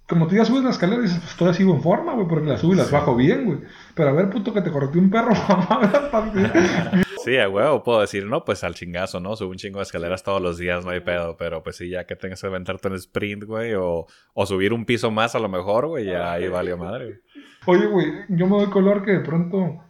como 0.08 0.28
tú 0.28 0.36
ya 0.36 0.44
subes 0.44 0.62
la 0.62 0.70
escalera 0.70 1.00
y 1.00 1.06
dices, 1.06 1.18
pues 1.18 1.36
todavía 1.36 1.58
sigo 1.58 1.74
en 1.74 1.82
forma, 1.82 2.14
güey, 2.14 2.28
porque 2.28 2.46
las 2.46 2.60
subo 2.60 2.74
y 2.74 2.76
las 2.76 2.92
bajo 2.92 3.16
bien, 3.16 3.44
güey. 3.44 3.58
Pero 3.94 4.10
a 4.10 4.12
ver, 4.12 4.30
puto, 4.30 4.54
que 4.54 4.62
te 4.62 4.70
correteó 4.70 5.00
un 5.00 5.10
perro, 5.10 5.32
Sí, 7.24 7.38
a 7.38 7.48
huevo, 7.48 7.82
puedo 7.82 8.02
decir, 8.02 8.26
no, 8.26 8.44
pues 8.44 8.64
al 8.64 8.74
chingazo, 8.74 9.18
¿no? 9.18 9.34
Subo 9.34 9.50
un 9.50 9.56
chingo 9.56 9.78
de 9.78 9.84
escaleras 9.84 10.22
todos 10.22 10.42
los 10.42 10.58
días, 10.58 10.84
no 10.84 10.90
hay 10.90 11.00
pedo, 11.00 11.38
pero 11.38 11.62
pues 11.62 11.76
sí, 11.76 11.88
ya 11.88 12.04
que 12.04 12.16
tengas 12.16 12.42
que 12.42 12.48
aventarte 12.48 12.88
un 12.88 12.96
sprint, 12.96 13.44
güey, 13.44 13.72
o, 13.72 14.06
o 14.34 14.46
subir 14.46 14.74
un 14.74 14.84
piso 14.84 15.10
más 15.10 15.34
a 15.34 15.38
lo 15.38 15.48
mejor, 15.48 15.86
güey, 15.86 16.04
ya 16.04 16.32
ahí 16.32 16.48
valió 16.48 16.76
madre. 16.78 17.22
Oye, 17.64 17.86
güey, 17.86 18.12
yo 18.28 18.46
me 18.46 18.58
doy 18.58 18.66
color 18.66 19.02
que 19.06 19.12
de 19.12 19.20
pronto 19.20 19.82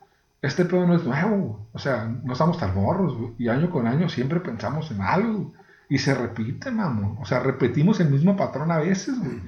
este 0.43 0.65
pedo 0.65 0.87
no 0.87 0.95
es 0.95 1.03
nuevo, 1.03 1.69
o 1.73 1.79
sea, 1.81 2.05
no 2.05 2.35
estamos 2.35 2.57
tan 2.57 2.73
morros, 2.73 3.17
y 3.37 3.49
año 3.49 3.69
con 3.69 3.89
año 3.89 4.09
siempre 4.09 4.39
pensamos 4.39 4.93
en 4.93 5.01
algo, 5.01 5.53
y 5.89 5.99
se 5.99 6.15
repite, 6.15 6.71
mamón, 6.71 7.19
o 7.21 7.25
sea, 7.25 7.41
repetimos 7.41 7.99
el 7.99 8.11
mismo 8.11 8.37
patrón 8.37 8.71
a 8.71 8.79
veces, 8.79 9.19
güey, 9.19 9.41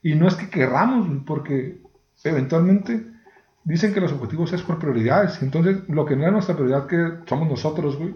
y 0.00 0.14
no 0.14 0.28
es 0.28 0.36
que 0.36 0.48
querramos, 0.48 1.08
porque 1.26 1.80
eventualmente 2.22 3.04
dicen 3.64 3.94
que 3.94 4.00
los 4.00 4.12
objetivos 4.12 4.52
es 4.52 4.62
por 4.62 4.78
prioridades, 4.78 5.42
entonces 5.42 5.88
lo 5.88 6.04
que 6.04 6.16
no 6.16 6.26
es 6.26 6.32
nuestra 6.32 6.54
prioridad, 6.54 6.86
que 6.86 7.28
somos 7.28 7.48
nosotros, 7.48 7.96
güey, 7.96 8.14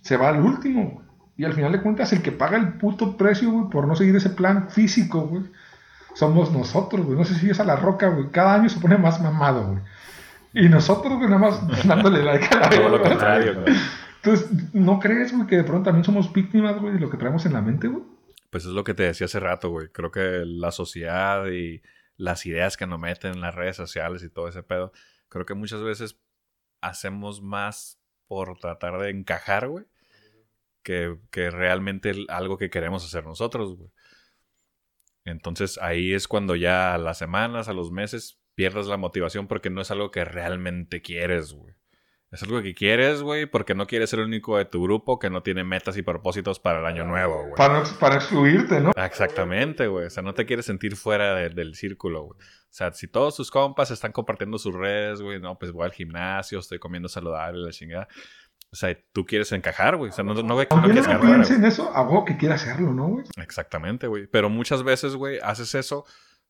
se 0.00 0.16
va 0.16 0.28
al 0.28 0.40
último, 0.40 1.02
y 1.36 1.44
al 1.44 1.54
final 1.54 1.72
de 1.72 1.82
cuentas 1.82 2.12
el 2.12 2.22
que 2.22 2.32
paga 2.32 2.56
el 2.56 2.74
puto 2.74 3.16
precio, 3.16 3.50
güey, 3.50 3.70
por 3.70 3.86
no 3.86 3.96
seguir 3.96 4.14
ese 4.16 4.30
plan 4.30 4.70
físico, 4.70 5.22
güey, 5.22 5.44
somos 6.14 6.52
nosotros, 6.52 7.04
güey, 7.04 7.18
no 7.18 7.24
sé 7.24 7.34
si 7.34 7.50
es 7.50 7.58
a 7.58 7.64
la 7.64 7.76
roca, 7.76 8.08
güey, 8.08 8.30
cada 8.30 8.54
año 8.54 8.68
se 8.68 8.80
pone 8.80 8.96
más 8.96 9.20
mamado, 9.20 9.66
güey. 9.66 9.82
Y 10.54 10.68
nosotros, 10.68 11.14
güey, 11.16 11.28
nada 11.28 11.38
más 11.38 11.86
dándole 11.86 12.22
like 12.22 12.46
a 12.54 12.60
la 12.60 12.70
Todo 12.70 12.88
lo 12.88 13.02
contrario, 13.02 13.60
güey. 13.60 13.76
Entonces, 14.22 14.48
¿no 14.72 15.00
crees, 15.00 15.34
güey, 15.34 15.46
que 15.46 15.56
de 15.56 15.64
pronto 15.64 15.84
también 15.84 16.04
somos 16.04 16.32
víctimas, 16.32 16.80
güey, 16.80 16.94
de 16.94 17.00
lo 17.00 17.10
que 17.10 17.16
traemos 17.16 17.44
en 17.44 17.52
la 17.52 17.60
mente, 17.60 17.88
güey? 17.88 18.04
Pues 18.50 18.64
es 18.64 18.70
lo 18.70 18.84
que 18.84 18.94
te 18.94 19.02
decía 19.02 19.24
hace 19.24 19.40
rato, 19.40 19.70
güey. 19.70 19.88
Creo 19.88 20.12
que 20.12 20.44
la 20.46 20.70
sociedad 20.70 21.46
y 21.48 21.82
las 22.16 22.46
ideas 22.46 22.76
que 22.76 22.86
nos 22.86 23.00
meten 23.00 23.34
en 23.34 23.40
las 23.40 23.54
redes 23.54 23.76
sociales 23.76 24.22
y 24.22 24.30
todo 24.30 24.48
ese 24.48 24.62
pedo, 24.62 24.92
creo 25.28 25.46
que 25.46 25.54
muchas 25.54 25.82
veces 25.82 26.18
hacemos 26.80 27.42
más 27.42 28.00
por 28.26 28.58
tratar 28.58 28.98
de 28.98 29.10
encajar, 29.10 29.68
güey, 29.68 29.86
que, 30.82 31.18
que 31.30 31.50
realmente 31.50 32.12
algo 32.28 32.58
que 32.58 32.70
queremos 32.70 33.04
hacer 33.04 33.24
nosotros, 33.24 33.76
güey. 33.76 33.90
Entonces 35.24 35.78
ahí 35.78 36.12
es 36.12 36.28
cuando 36.28 36.54
ya 36.54 36.94
a 36.94 36.98
las 36.98 37.18
semanas, 37.18 37.68
a 37.68 37.72
los 37.72 37.90
meses, 37.90 38.38
pierdas 38.54 38.86
la 38.86 38.96
motivación 38.96 39.48
porque 39.48 39.70
no 39.70 39.80
es 39.80 39.90
algo 39.90 40.10
que 40.10 40.24
realmente 40.24 41.02
quieres, 41.02 41.52
güey. 41.52 41.74
Es 42.34 42.42
algo 42.42 42.60
que 42.62 42.74
quieres, 42.74 43.22
güey, 43.22 43.46
porque 43.46 43.76
no 43.76 43.86
quieres 43.86 44.10
ser 44.10 44.18
el 44.18 44.26
único 44.26 44.58
de 44.58 44.64
tu 44.64 44.82
grupo 44.82 45.20
que 45.20 45.30
no 45.30 45.44
tiene 45.44 45.62
metas 45.62 45.96
y 45.96 46.02
propósitos 46.02 46.58
para 46.58 46.80
el 46.80 46.86
año 46.86 47.04
nuevo, 47.04 47.42
güey. 47.42 47.54
Para, 47.54 47.84
para 48.00 48.16
excluirte, 48.16 48.80
¿no? 48.80 48.90
Exactamente, 48.90 49.86
güey. 49.86 50.06
O 50.06 50.10
sea, 50.10 50.24
no 50.24 50.34
te 50.34 50.44
quieres 50.44 50.66
sentir 50.66 50.96
fuera 50.96 51.36
del 51.36 51.76
círculo, 51.76 52.24
güey. 52.24 52.40
O 52.40 52.76
sea, 52.76 52.90
si 52.90 53.06
todos 53.06 53.36
tus 53.36 53.52
compas 53.52 53.92
están 53.92 54.10
compartiendo 54.10 54.58
sus 54.58 54.74
redes, 54.74 55.22
güey, 55.22 55.40
no, 55.40 55.56
pues 55.56 55.70
voy 55.70 55.84
al 55.84 55.92
gimnasio, 55.92 56.58
estoy 56.58 56.80
comiendo 56.80 57.08
saludable, 57.08 57.60
la 57.60 57.70
chingada. 57.70 58.08
O 58.72 58.74
sea, 58.74 58.98
tú 59.12 59.24
quieres 59.24 59.52
encajar, 59.52 59.96
güey. 59.96 60.10
O 60.10 60.12
sea, 60.12 60.24
no, 60.24 60.34
no, 60.34 60.42
no, 60.42 60.56
no 60.56 60.66
quieres 60.66 61.06
no 61.06 61.20
piense 61.20 61.54
en 61.54 61.64
eso, 61.64 61.92
hago 61.94 62.24
que 62.24 62.36
quiera 62.36 62.56
hacerlo, 62.56 62.92
¿no, 62.92 63.10
güey? 63.10 63.24
Exactamente, 63.36 64.08
güey. 64.08 64.26
Pero 64.26 64.50
muchas 64.50 64.82
veces, 64.82 65.14
güey, 65.14 65.38
haces 65.40 65.76
eso 65.76 66.04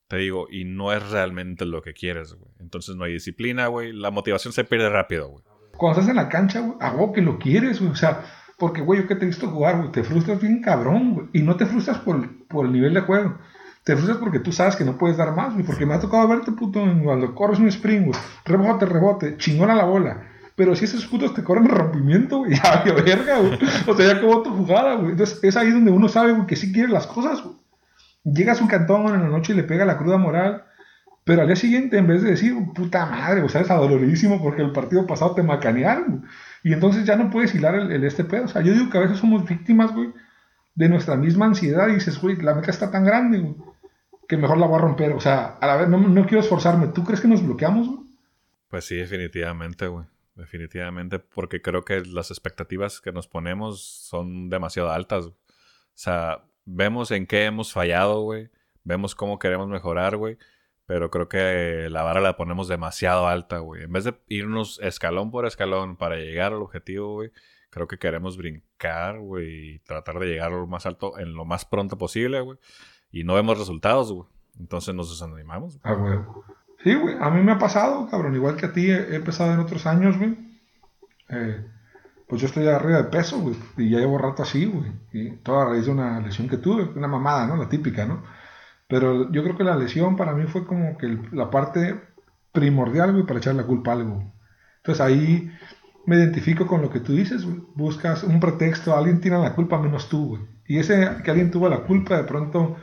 te 0.09 0.17
digo, 0.17 0.47
y 0.51 0.65
no 0.65 0.93
es 0.93 1.11
realmente 1.11 1.65
lo 1.65 1.83
que 1.83 1.95
quieres, 1.95 2.35
güey. 2.35 2.53
Entonces 2.61 2.97
no 2.97 3.05
hay 3.05 3.13
disciplina, 3.13 3.67
güey. 3.69 3.93
La 3.93 4.11
motivación 4.11 4.53
se 4.53 4.65
pierde 4.65 4.89
rápido, 4.89 5.29
güey. 5.29 5.45
Cuando 5.77 6.01
estás 6.01 6.11
en 6.11 6.17
la 6.17 6.29
cancha, 6.29 6.61
güey, 6.61 6.77
hago 6.81 7.13
que 7.13 7.23
lo 7.23 7.39
quieres, 7.39 7.81
güey. 7.81 7.93
O 7.93 7.97
sea, 7.97 8.23
porque, 8.59 8.81
güey, 8.81 9.01
yo 9.01 9.09
que 9.09 9.17
te 9.17 9.25
he 9.25 9.29
visto 9.29 9.49
jugar, 9.49 9.79
güey, 9.79 9.93
te 9.93 10.05
frustras 10.05 10.41
bien 10.41 10.61
cabrón, 10.61 11.15
güey. 11.15 11.27
Y 11.33 11.43
no 11.43 11.57
te 11.57 11.67
frustras 11.67 11.99
por, 11.99 12.17
el 12.17 12.73
nivel 12.73 12.95
de 12.95 13.01
juego. 13.01 13.37
Te 13.85 13.95
frustras 13.95 14.19
porque 14.19 14.39
tú 14.39 14.53
sabes 14.53 14.77
que 14.77 14.85
no 14.85 14.97
puedes 14.97 15.17
dar 15.17 15.35
más, 15.35 15.53
güey. 15.53 15.65
Porque 15.65 15.87
me 15.87 15.95
ha 15.95 16.01
tocado 16.01 16.27
verte, 16.29 16.53
puto, 16.53 16.81
cuando 17.03 17.35
corres 17.35 17.59
un 17.59 17.69
sprint, 17.69 18.07
güey. 18.07 18.19
Rebote, 18.45 18.87
rebote, 18.87 19.37
chingona 19.37 19.75
la 19.75 19.85
bola. 19.85 20.23
Pero 20.57 20.77
si 20.77 20.85
esos 20.85 21.07
putos 21.07 21.35
te 21.35 21.43
corren 21.43 21.69
rompimiento, 21.69 22.39
güey, 22.39 22.55
ya, 22.63 22.83
qué 22.85 22.93
verga, 22.93 23.39
güey. 23.39 23.59
O 23.87 23.95
sea, 23.95 24.15
ya 24.15 24.21
como 24.21 24.43
tu 24.43 24.51
jugada, 24.51 24.95
güey. 24.95 25.13
Entonces 25.13 25.43
es 25.43 25.57
ahí 25.57 25.71
donde 25.71 25.91
uno 25.91 26.09
sabe, 26.09 26.33
güey, 26.33 26.47
que 26.47 26.57
sí 26.57 26.73
quiere 26.73 26.89
las 26.89 27.07
cosas, 27.07 27.43
güey. 27.43 27.57
Llega 28.25 28.53
a 28.53 28.57
su 28.57 28.67
cantón 28.67 29.15
en 29.15 29.23
la 29.23 29.29
noche 29.29 29.53
y 29.53 29.57
le 29.57 29.65
pega 29.65 29.85
la 29.85 29.99
cruda 29.99 30.17
moral. 30.17 30.65
Pero 31.25 31.41
al 31.41 31.47
día 31.47 31.57
siguiente, 31.57 31.97
en 31.97 32.07
vez 32.07 32.23
de 32.23 32.31
decir, 32.31 32.55
puta 32.75 33.07
madre, 33.07 33.43
o 33.43 33.49
sea, 33.49 33.63
es 33.63 33.71
adoloridísimo 33.71 34.43
porque 34.43 34.61
el 34.61 34.73
partido 34.73 35.07
pasado 35.07 35.35
te 35.35 35.43
macanearon, 35.43 36.27
Y 36.63 36.73
entonces 36.75 37.07
ya 37.07 37.17
no 37.17 37.31
puedes 37.31 37.55
hilar 37.55 37.75
el, 37.75 38.05
este 38.05 38.25
pedo. 38.25 38.45
O 38.45 38.49
sea, 38.49 38.61
yo 38.63 38.75
digo 38.75 38.91
que 38.91 38.99
a 38.99 39.03
veces 39.03 39.19
somos 39.19 39.49
víctimas, 39.49 39.93
güey, 39.95 40.13
de 40.75 40.89
nuestra 40.89 41.17
misma 41.17 41.47
ansiedad. 41.47 41.89
Y 41.89 41.95
dices, 41.95 42.21
güey, 42.21 42.37
la 42.37 42.55
meta 42.55 42.71
está 42.71 42.91
tan 42.91 43.05
grande, 43.05 43.39
güey, 43.41 43.57
que 44.29 44.37
mejor 44.37 44.59
la 44.59 44.67
voy 44.67 44.77
a 44.79 44.83
romper. 44.83 45.13
O 45.13 45.21
sea, 45.21 45.57
a 45.61 45.67
la 45.67 45.77
vez, 45.77 45.89
no, 45.89 45.99
no 45.99 46.27
quiero 46.27 46.41
esforzarme. 46.41 46.89
¿Tú 46.89 47.05
crees 47.05 47.23
que 47.23 47.29
nos 47.29 47.43
bloqueamos, 47.43 47.89
güey? 47.89 48.01
Pues 48.69 48.85
sí, 48.85 48.97
definitivamente, 48.97 49.87
güey. 49.87 50.07
Definitivamente, 50.35 51.21
porque 51.21 51.63
creo 51.63 51.85
que 51.85 52.01
las 52.01 52.31
expectativas 52.33 53.01
que 53.01 53.13
nos 53.13 53.29
ponemos 53.29 53.81
son 53.83 54.51
demasiado 54.51 54.91
altas. 54.91 55.27
O 55.27 55.35
sea, 55.95 56.43
vemos 56.65 57.13
en 57.13 57.27
qué 57.27 57.45
hemos 57.45 57.73
fallado, 57.73 58.21
güey. 58.23 58.51
Vemos 58.83 59.15
cómo 59.15 59.39
queremos 59.39 59.69
mejorar, 59.69 60.17
güey. 60.17 60.37
Pero 60.87 61.11
creo 61.11 61.29
que 61.29 61.89
la 61.91 62.03
vara 62.03 62.21
la 62.21 62.37
ponemos 62.37 62.69
demasiado 62.69 63.27
alta, 63.27 63.59
güey. 63.59 63.85
En 63.85 63.93
vez 63.93 64.05
de 64.05 64.15
irnos 64.29 64.79
escalón 64.83 65.31
por 65.31 65.47
escalón 65.47 65.97
para 65.97 66.17
llegar 66.17 66.53
al 66.53 66.63
objetivo, 66.63 67.15
güey, 67.15 67.31
creo 67.71 67.89
que 67.89 67.99
queremos 67.99 68.37
brincar, 68.37 69.19
güey, 69.19 69.75
y 69.75 69.79
tratar 69.81 70.19
de 70.19 70.27
llegar 70.27 70.53
a 70.53 70.57
lo 70.57 70.67
más 70.67 70.85
alto 70.87 71.19
en 71.19 71.35
lo 71.35 71.45
más 71.45 71.65
pronto 71.65 71.97
posible, 71.97 72.41
güey. 72.41 72.59
Y 73.11 73.25
no 73.25 73.35
vemos 73.35 73.59
resultados, 73.59 74.13
güey. 74.13 74.29
Entonces 74.59 74.95
nos 74.95 75.11
desanimamos. 75.11 75.81
Ah, 75.83 75.95
güey. 75.95 76.19
Sí, 76.83 76.95
güey. 76.95 77.17
A 77.21 77.31
mí 77.31 77.43
me 77.43 77.53
ha 77.53 77.59
pasado, 77.59 78.09
cabrón. 78.11 78.35
Igual 78.35 78.57
que 78.57 78.67
a 78.67 78.73
ti, 78.73 78.91
he, 78.91 79.17
empezado 79.17 79.53
en 79.55 79.61
otros 79.61 79.87
años, 79.87 80.19
güey. 80.19 80.37
Eh, 81.31 81.67
pues 82.29 82.43
yo 82.43 82.47
estoy 82.47 82.67
arriba 82.69 82.99
de 82.99 83.05
peso, 83.05 83.41
güey. 83.41 83.57
Y 83.77 83.91
ya 83.91 83.99
llevo 83.99 84.19
rato 84.19 84.43
así, 84.43 84.67
güey. 84.67 84.93
Y 85.13 85.31
toda 85.39 85.63
a 85.63 85.69
raíz 85.71 85.87
de 85.87 85.93
una 85.93 86.21
lesión 86.21 86.49
que 86.49 86.59
tuve. 86.59 86.85
Una 86.85 87.09
mamada, 87.09 87.47
¿no? 87.47 87.57
La 87.57 87.69
típica, 87.69 88.05
¿no? 88.05 88.23
Pero 88.89 89.33
yo 89.33 89.43
creo 89.43 89.57
que 89.57 89.65
la 89.65 89.77
lesión 89.77 90.17
para 90.17 90.35
mí 90.35 90.45
fue 90.47 90.67
como 90.67 90.97
que 90.99 91.19
la 91.33 91.51
parte 91.51 92.01
primordial, 92.53 93.13
güey, 93.13 93.27
para 93.27 93.39
echar 93.39 93.55
la 93.55 93.65
culpa 93.65 93.93
a 93.93 93.95
algo. 93.95 94.33
Entonces 94.77 95.01
ahí 95.01 95.51
me 96.07 96.17
identifico 96.17 96.67
con 96.67 96.83
lo 96.83 96.91
que 96.91 97.01
tú 97.01 97.15
dices. 97.15 97.47
Buscas 97.75 98.23
un 98.25 98.41
pretexto, 98.41 98.97
alguien 98.97 99.21
tiene 99.21 99.39
la 99.39 99.55
culpa 99.55 99.79
menos 99.79 100.09
tú, 100.09 100.29
güey. 100.29 100.43
Y 100.67 100.79
ese 100.79 101.09
que 101.23 101.31
alguien 101.31 101.51
tuvo 101.51 101.69
la 101.69 101.85
culpa, 101.85 102.17
de 102.17 102.25
pronto 102.25 102.77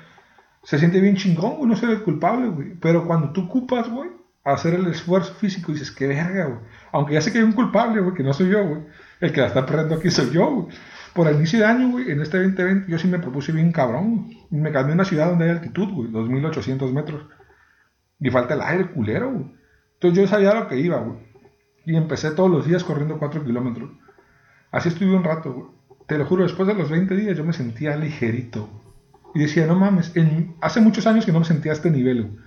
se 0.64 0.78
siente 0.78 1.00
bien 1.02 1.16
chingón, 1.16 1.58
güey, 1.58 1.70
no 1.70 1.76
ser 1.76 1.90
el 1.90 2.04
culpable, 2.04 2.50
güey. 2.50 2.76
Pero 2.80 3.06
cuando 3.06 3.32
tú 3.32 3.46
ocupas, 3.46 3.90
güey, 3.90 4.10
hacer 4.44 4.74
el 4.74 4.88
esfuerzo 4.88 5.34
físico, 5.36 5.72
dices, 5.72 5.92
qué 5.92 6.08
verga. 6.08 6.62
Aunque 6.92 7.14
ya 7.14 7.22
sé 7.22 7.32
que 7.32 7.40
hay 7.40 7.44
un 7.44 7.54
culpable, 7.54 8.02
güey, 8.02 8.16
que 8.16 8.24
no 8.24 8.34
soy 8.34 8.50
yo, 8.50 8.68
güey. 8.68 8.82
El 9.20 9.32
que 9.32 9.42
la 9.42 9.48
está 9.48 9.66
perdiendo 9.66 9.96
aquí 9.96 10.10
soy 10.10 10.32
yo, 10.32 10.52
güey 10.52 10.68
por 11.14 11.28
el 11.28 11.36
inicio 11.36 11.60
de 11.60 11.66
año, 11.66 11.90
güey, 11.90 12.12
en 12.12 12.22
este 12.22 12.38
2020 12.38 12.92
yo 12.92 12.98
sí 12.98 13.08
me 13.08 13.20
propuse 13.20 13.52
bien 13.52 13.72
cabrón. 13.72 14.30
Me 14.50 14.72
cambié 14.72 14.94
a 14.94 14.96
una 14.96 15.06
ciudad 15.06 15.30
donde 15.30 15.46
hay 15.46 15.52
altitud, 15.52 15.90
güey, 15.90 16.12
2800 16.12 16.94
metros. 16.94 17.26
Y 18.20 18.30
falta 18.30 18.54
el 18.54 18.62
aire 18.62 18.92
culero, 18.92 19.32
güey. 19.32 19.46
Entonces 19.94 20.20
yo 20.20 20.28
sabía 20.28 20.54
lo 20.54 20.68
que 20.68 20.78
iba, 20.78 20.98
güey. 20.98 21.20
Y 21.86 21.96
empecé 21.96 22.32
todos 22.32 22.50
los 22.50 22.66
días 22.66 22.84
corriendo 22.84 23.20
4 23.20 23.44
kilómetros. 23.44 23.90
Así 24.72 24.90
estuve 24.90 25.16
un 25.16 25.24
rato, 25.24 25.54
güey. 25.54 25.68
Te 26.08 26.18
lo 26.18 26.26
juro, 26.26 26.44
después 26.44 26.68
de 26.68 26.76
los 26.76 26.90
20 26.90 27.16
días 27.16 27.38
yo 27.38 27.44
me 27.44 27.54
sentía 27.54 27.96
ligerito. 27.96 28.70
Y 29.34 29.40
decía, 29.40 29.66
no 29.66 29.76
mames, 29.76 30.14
hace 30.60 30.82
muchos 30.82 31.08
años 31.08 31.26
que 31.26 31.32
no 31.32 31.40
me 31.40 31.46
sentía 31.46 31.72
a 31.72 31.76
este 31.76 31.90
nivel, 31.90 32.24
güey. 32.24 32.38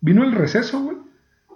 Vino 0.00 0.24
el 0.24 0.32
receso, 0.32 0.80
güey. 0.80 0.96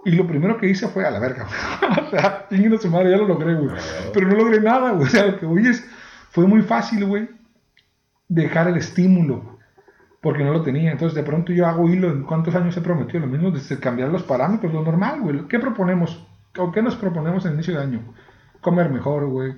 Y 0.05 0.11
lo 0.11 0.27
primero 0.27 0.57
que 0.57 0.69
hice 0.69 0.87
fue 0.87 1.05
a 1.05 1.11
la 1.11 1.19
verga, 1.19 1.45
güey. 1.45 2.07
o 2.07 2.09
sea, 2.09 2.47
su 2.79 2.89
madre, 2.89 3.11
ya 3.11 3.17
lo 3.17 3.27
logré, 3.27 3.55
güey. 3.55 3.75
Pero 4.13 4.27
no 4.27 4.35
logré 4.35 4.61
nada, 4.61 4.91
güey. 4.91 5.07
O 5.07 5.09
sea, 5.09 5.25
lo 5.25 5.39
que 5.39 5.45
voy 5.45 5.67
es 5.67 5.85
fue 6.35 6.45
muy 6.47 6.63
fácil, 6.63 7.05
güey, 7.05 7.29
dejar 8.27 8.67
el 8.67 8.75
estímulo, 8.75 9.57
porque 10.21 10.43
no 10.43 10.51
lo 10.51 10.63
tenía. 10.63 10.91
Entonces, 10.91 11.15
de 11.15 11.23
pronto 11.23 11.53
yo 11.53 11.65
hago 11.65 11.87
hilo 11.87 12.11
en 12.11 12.23
cuántos 12.23 12.53
años 12.55 12.75
he 12.75 12.81
prometido 12.81 13.21
lo 13.21 13.27
mismo, 13.27 13.51
desde 13.51 13.79
cambiar 13.79 14.09
los 14.09 14.23
parámetros, 14.23 14.73
lo 14.73 14.83
normal, 14.83 15.21
güey. 15.21 15.47
¿Qué 15.47 15.59
proponemos? 15.59 16.27
¿O 16.57 16.73
qué 16.73 16.81
nos 16.81 16.97
proponemos 16.97 17.45
en 17.45 17.51
el 17.51 17.55
inicio 17.55 17.75
de 17.75 17.83
año? 17.83 18.13
Comer 18.59 18.89
mejor, 18.89 19.27
güey. 19.27 19.53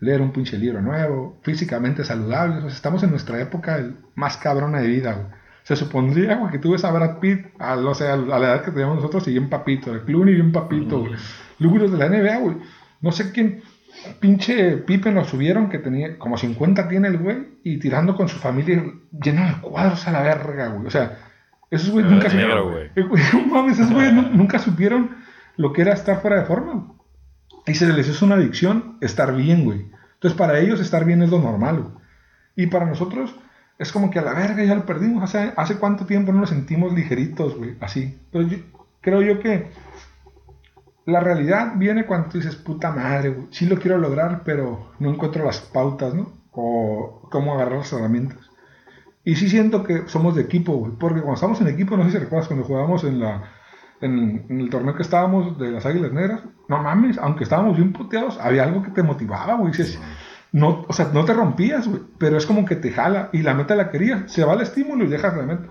Leer 0.00 0.20
un 0.20 0.30
pinche 0.30 0.58
libro 0.58 0.82
nuevo, 0.82 1.38
físicamente 1.42 2.04
saludable. 2.04 2.66
estamos 2.68 3.02
en 3.02 3.10
nuestra 3.10 3.40
época 3.40 3.82
más 4.14 4.36
cabrona 4.36 4.80
de 4.80 4.88
vida, 4.88 5.14
güey. 5.14 5.26
Se 5.62 5.74
supondría, 5.74 6.36
güey, 6.36 6.50
que 6.52 6.58
tú 6.58 6.72
ves 6.72 6.84
a 6.84 6.92
Brad 6.92 7.18
Pitt, 7.18 7.46
a, 7.58 7.76
o 7.76 7.94
sea, 7.94 8.12
a 8.12 8.16
la 8.16 8.38
edad 8.38 8.62
que 8.62 8.72
teníamos 8.72 8.96
nosotros, 8.96 9.26
y 9.26 9.30
bien 9.30 9.48
papito, 9.48 9.94
el 9.94 10.02
Clooney 10.02 10.34
bien 10.34 10.52
papito, 10.52 11.00
güey. 11.00 11.14
Lúguros 11.58 11.90
de 11.90 11.96
la 11.96 12.10
NBA, 12.10 12.38
güey. 12.40 12.56
No 13.00 13.10
sé 13.10 13.32
quién, 13.32 13.62
pinche 14.18 14.76
Pipe 14.78 15.10
nos 15.10 15.28
subieron 15.28 15.68
que 15.68 15.78
tenía 15.78 16.18
como 16.18 16.38
50 16.38 16.88
tiene 16.88 17.08
el 17.08 17.18
güey 17.18 17.48
y 17.62 17.78
tirando 17.78 18.16
con 18.16 18.28
su 18.28 18.38
familia 18.38 18.82
lleno 19.12 19.46
de 19.46 19.60
cuadros 19.60 20.06
a 20.06 20.12
la 20.12 20.22
verga, 20.22 20.68
güey. 20.68 20.86
O 20.86 20.90
sea, 20.90 21.18
esos 21.70 21.90
güeyes 21.90 22.10
nunca 22.10 22.30
supieron. 22.30 22.90
mames, 23.50 23.78
esos 23.78 23.92
güeyes 23.92 24.12
nunca 24.12 24.58
supieron 24.58 25.16
lo 25.56 25.72
que 25.72 25.82
era 25.82 25.92
estar 25.92 26.20
fuera 26.20 26.40
de 26.40 26.46
forma. 26.46 26.94
Y 27.66 27.74
se 27.74 27.92
les 27.92 28.08
hizo 28.08 28.24
una 28.24 28.36
adicción 28.36 28.96
estar 29.00 29.34
bien, 29.34 29.64
güey. 29.64 29.86
Entonces, 30.14 30.36
para 30.36 30.58
ellos 30.58 30.80
estar 30.80 31.04
bien 31.04 31.22
es 31.22 31.30
lo 31.30 31.38
normal, 31.38 31.80
güey. 31.80 31.94
Y 32.56 32.66
para 32.66 32.86
nosotros 32.86 33.34
es 33.78 33.92
como 33.92 34.10
que 34.10 34.18
a 34.18 34.22
la 34.22 34.34
verga 34.34 34.64
ya 34.64 34.74
lo 34.74 34.84
perdimos. 34.84 35.22
Hace, 35.22 35.52
hace 35.56 35.76
cuánto 35.76 36.06
tiempo 36.06 36.32
no 36.32 36.40
nos 36.40 36.50
sentimos 36.50 36.92
ligeritos, 36.92 37.56
güey. 37.56 37.76
Así. 37.80 38.18
Entonces, 38.32 38.60
creo 39.00 39.22
yo 39.22 39.40
que 39.40 39.70
la 41.10 41.20
realidad 41.20 41.74
viene 41.76 42.06
cuando 42.06 42.28
tú 42.28 42.38
dices, 42.38 42.56
puta 42.56 42.90
madre, 42.90 43.30
güey, 43.30 43.48
sí 43.50 43.66
lo 43.66 43.76
quiero 43.76 43.98
lograr, 43.98 44.42
pero 44.44 44.92
no 44.98 45.10
encuentro 45.10 45.44
las 45.44 45.60
pautas, 45.60 46.14
¿no? 46.14 46.32
O 46.52 47.28
cómo 47.30 47.54
agarrar 47.54 47.78
las 47.78 47.92
herramientas. 47.92 48.38
Y 49.24 49.36
sí 49.36 49.48
siento 49.48 49.84
que 49.84 50.08
somos 50.08 50.34
de 50.34 50.42
equipo, 50.42 50.72
güey, 50.72 50.92
porque 50.98 51.20
cuando 51.20 51.34
estamos 51.34 51.60
en 51.60 51.68
equipo, 51.68 51.96
no 51.96 52.04
sé 52.04 52.12
si 52.12 52.18
recuerdas 52.18 52.48
cuando 52.48 52.66
jugábamos 52.66 53.04
en 53.04 53.20
la 53.20 53.42
en, 54.00 54.46
el 54.48 54.70
torneo 54.70 54.94
que 54.94 55.02
estábamos 55.02 55.58
de 55.58 55.70
las 55.70 55.86
Águilas 55.86 56.12
Negras, 56.12 56.40
no 56.68 56.82
mames, 56.82 57.18
aunque 57.18 57.44
estábamos 57.44 57.76
bien 57.76 57.92
puteados, 57.92 58.38
había 58.38 58.64
algo 58.64 58.82
que 58.82 58.90
te 58.90 59.02
motivaba, 59.02 59.54
güey, 59.54 59.72
no, 60.52 60.84
o 60.88 60.92
sea, 60.92 61.10
no 61.12 61.24
te 61.24 61.34
rompías, 61.34 61.86
güey, 61.86 62.02
pero 62.18 62.36
es 62.36 62.46
como 62.46 62.64
que 62.64 62.76
te 62.76 62.90
jala 62.90 63.30
y 63.32 63.42
la 63.42 63.54
meta 63.54 63.76
la 63.76 63.90
querías, 63.90 64.32
se 64.32 64.44
va 64.44 64.54
el 64.54 64.62
estímulo 64.62 65.04
y 65.04 65.08
dejas 65.08 65.36
la 65.36 65.44
meta. 65.44 65.68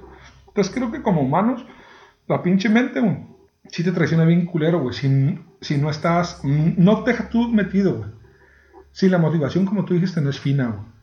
Entonces 0.48 0.74
creo 0.74 0.91
que 0.91 1.01
como 1.01 1.22
humanos, 1.22 1.65
la 2.27 2.41
pinche 2.43 2.69
mente, 2.69 3.00
güey, 3.00 3.25
si 3.72 3.84
te 3.84 3.92
traiciona 3.92 4.26
bien 4.26 4.46
culero, 4.46 4.80
güey. 4.80 4.94
Si, 4.94 5.40
si 5.62 5.78
no 5.78 5.90
estás, 5.90 6.42
no 6.44 7.04
te 7.04 7.12
dejas 7.12 7.30
tú 7.30 7.50
metido, 7.50 7.98
güey. 7.98 8.10
Si 8.92 9.10
la 9.10 9.18
motivación, 9.18 9.66
como 9.66 9.86
tú 9.86 9.94
dijiste, 9.94 10.22
no 10.22 10.30
es 10.30 10.40
fina, 10.40 10.68
güey. 10.68 11.00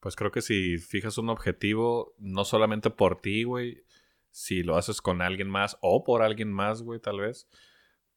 Pues 0.00 0.16
creo 0.16 0.30
que 0.30 0.42
si 0.42 0.78
fijas 0.78 1.18
un 1.18 1.30
objetivo, 1.30 2.14
no 2.18 2.44
solamente 2.44 2.90
por 2.90 3.20
ti, 3.20 3.44
güey, 3.44 3.82
si 4.30 4.62
lo 4.62 4.76
haces 4.76 5.00
con 5.00 5.22
alguien 5.22 5.48
más 5.48 5.78
o 5.80 6.04
por 6.04 6.22
alguien 6.22 6.52
más, 6.52 6.82
güey, 6.82 7.00
tal 7.00 7.20
vez, 7.20 7.48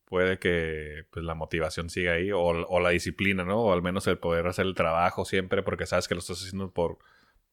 puede 0.06 0.38
que 0.38 1.06
pues, 1.12 1.25
la 1.25 1.36
motivación 1.36 1.89
siga 1.89 2.13
ahí 2.13 2.32
o, 2.32 2.41
o, 2.41 2.79
la 2.79 2.89
disciplina, 2.89 3.44
¿no? 3.44 3.62
O 3.62 3.74
al 3.74 3.82
menos 3.82 4.06
el 4.08 4.18
poder 4.18 4.48
hacer 4.48 4.65
el 4.65 4.75
trabajo 4.75 5.25
siempre 5.25 5.63
porque 5.63 5.86
sabes 5.86 6.08
que 6.08 6.15
lo 6.15 6.20
estás 6.20 6.39
haciendo 6.44 6.72
por, 6.72 7.00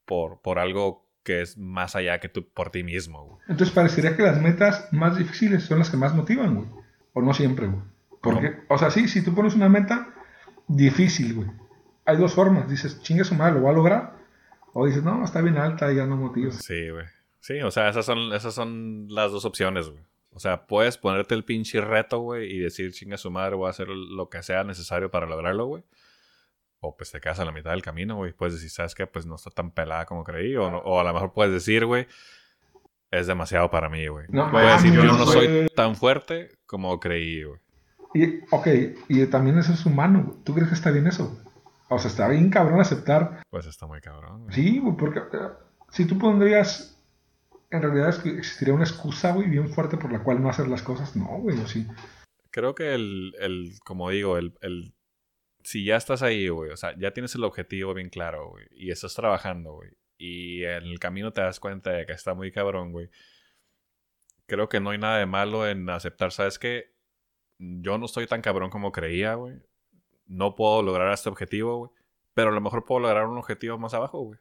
por, 0.05 0.41
por 0.43 0.59
algo 0.59 1.06
que 1.26 1.42
es 1.42 1.59
más 1.59 1.97
allá 1.97 2.21
que 2.21 2.28
tú 2.28 2.49
por 2.49 2.71
ti 2.71 2.85
mismo, 2.85 3.25
güey. 3.25 3.40
Entonces 3.49 3.75
parecería 3.75 4.16
que 4.16 4.23
las 4.23 4.40
metas 4.40 4.88
más 4.92 5.18
difíciles 5.18 5.64
son 5.64 5.80
las 5.80 5.90
que 5.90 5.97
más 5.97 6.14
motivan, 6.14 6.54
güey. 6.54 6.68
O 7.14 7.21
no 7.21 7.35
siempre, 7.35 7.66
güey. 7.66 7.83
Porque, 8.23 8.61
o 8.68 8.78
sea, 8.78 8.92
sí, 8.92 9.09
si 9.09 9.25
tú 9.25 9.35
pones 9.35 9.56
una 9.56 9.68
meta 9.68 10.14
difícil, 10.68 11.35
güey. 11.35 11.49
Hay 12.04 12.16
dos 12.16 12.33
formas. 12.33 12.71
Dices, 12.71 13.02
chinga 13.02 13.25
su 13.25 13.35
madre, 13.35 13.54
lo 13.54 13.62
voy 13.62 13.71
a 13.71 13.75
lograr. 13.75 14.16
O 14.73 14.87
dices, 14.87 15.02
no, 15.02 15.25
está 15.25 15.40
bien 15.40 15.56
alta 15.56 15.92
y 15.92 15.97
ya 15.97 16.06
no 16.06 16.16
motiva. 16.16 16.52
Sí, 16.52 16.90
güey. 16.90 17.06
Sí, 17.40 17.61
o 17.61 17.73
sea, 17.73 17.88
esas 17.88 18.06
son, 18.06 18.33
esas 18.33 18.54
son 18.54 19.09
las 19.09 19.33
dos 19.33 19.45
opciones, 19.45 19.88
güey. 19.88 20.04
O 20.30 20.38
sea, 20.38 20.68
puedes 20.68 20.97
ponerte 20.97 21.35
el 21.35 21.45
pinche 21.45 21.80
reto, 21.80 22.21
güey, 22.21 22.52
y 22.52 22.61
decir, 22.61 22.92
chinga 22.92 23.16
su 23.16 23.33
madre, 23.33 23.56
voy 23.56 23.66
a 23.66 23.71
hacer 23.71 23.88
lo 23.88 24.28
que 24.28 24.45
sea 24.45 24.62
necesario 24.62 25.11
para 25.11 25.26
lograrlo, 25.26 25.66
güey 25.66 25.83
o 26.87 26.97
pues 26.97 27.11
te 27.11 27.21
quedas 27.21 27.40
a 27.40 27.45
la 27.45 27.52
mitad 27.52 27.71
del 27.71 27.83
camino, 27.83 28.16
güey. 28.16 28.33
Puedes 28.33 28.55
decir, 28.55 28.71
¿sabes 28.71 28.95
qué? 28.95 29.07
Pues 29.07 29.26
no 29.26 29.35
está 29.35 29.50
tan 29.50 29.71
pelada 29.71 30.07
como 30.07 30.25
creí. 30.25 30.57
O, 30.57 30.66
o 30.66 31.00
a 31.00 31.05
lo 31.05 31.12
mejor 31.12 31.33
puedes 31.33 31.52
decir, 31.52 31.85
güey, 31.85 32.07
es 33.11 33.26
demasiado 33.26 33.71
para 33.71 33.88
mí, 33.88 34.07
güey. 34.07 34.26
No, 34.28 34.50
puedes 34.50 34.83
decir, 34.83 34.95
yo 34.95 35.05
no 35.05 35.26
soy 35.26 35.69
tan 35.75 35.97
fuerte 35.97 36.50
como 36.66 36.99
creí, 37.00 37.45
güey. 37.45 37.61
Y, 38.14 38.40
ok, 38.50 38.66
y 39.09 39.26
también 39.26 39.59
eso 39.59 39.73
es 39.73 39.85
humano. 39.85 40.40
¿Tú 40.45 40.55
crees 40.55 40.69
que 40.69 40.75
está 40.75 40.90
bien 40.90 41.07
eso? 41.07 41.38
O 41.88 41.99
sea, 41.99 42.11
está 42.11 42.28
bien 42.28 42.50
cabrón 42.50 42.81
aceptar. 42.81 43.43
Pues 43.50 43.66
está 43.66 43.87
muy 43.87 44.00
cabrón. 44.00 44.45
Güey. 44.45 44.55
Sí, 44.55 44.78
güey, 44.78 44.97
porque 44.97 45.21
eh, 45.21 45.49
si 45.90 46.05
tú 46.07 46.19
pondrías. 46.19 46.93
En 47.69 47.83
realidad 47.83 48.11
es 48.11 48.19
que 48.19 48.31
existiría 48.31 48.75
una 48.75 48.85
excusa, 48.85 49.33
güey, 49.33 49.49
bien 49.49 49.69
fuerte 49.69 49.97
por 49.97 50.12
la 50.12 50.23
cual 50.23 50.40
no 50.40 50.49
hacer 50.49 50.69
las 50.69 50.83
cosas. 50.83 51.16
No, 51.16 51.26
güey, 51.38 51.59
o 51.59 51.66
sí. 51.66 51.87
Creo 52.52 52.76
que 52.76 52.95
el, 52.95 53.35
el 53.40 53.73
como 53.85 54.09
digo, 54.11 54.38
el, 54.38 54.55
el 54.62 54.95
si 55.66 55.85
ya 55.85 55.96
estás 55.96 56.23
ahí, 56.23 56.49
güey, 56.49 56.70
o 56.70 56.76
sea, 56.76 56.94
ya 56.96 57.11
tienes 57.11 57.35
el 57.35 57.42
objetivo 57.42 57.92
bien 57.92 58.08
claro, 58.08 58.50
güey, 58.50 58.66
y 58.70 58.92
estás 58.92 59.14
trabajando, 59.14 59.73
güey, 59.73 59.90
y 60.16 60.62
en 60.62 60.85
el 60.85 61.00
camino 61.00 61.32
te 61.32 61.40
das 61.40 61.58
cuenta 61.58 61.90
de 61.90 62.06
que 62.06 62.12
está 62.12 62.35
muy 62.35 62.52
cabrón, 62.52 62.92
güey, 62.92 63.11
creo 64.46 64.68
que 64.68 64.78
no 64.78 64.90
hay 64.90 64.99
nada 64.99 65.18
de 65.18 65.26
malo 65.26 65.68
en 65.68 65.90
aceptar, 65.90 66.30
¿sabes 66.30 66.61
qué? 66.61 66.94
Yo 67.58 67.99
no 67.99 68.06
estoy 68.06 68.28
tan 68.28 68.42
cabrón 68.42 68.70
como 68.70 68.92
creía, 68.92 69.35
güey. 69.35 69.56
no 70.26 70.54
puedo 70.54 70.82
lograr 70.82 71.12
este 71.12 71.28
objetivo, 71.28 71.78
güey. 71.78 71.90
Pero 72.35 72.50
a 72.50 72.52
lo 72.52 72.61
mejor 72.61 72.85
puedo 72.85 73.00
lograr 73.00 73.26
un 73.26 73.38
objetivo 73.38 73.78
más 73.78 73.94
abajo, 73.94 74.20
güey. 74.20 74.38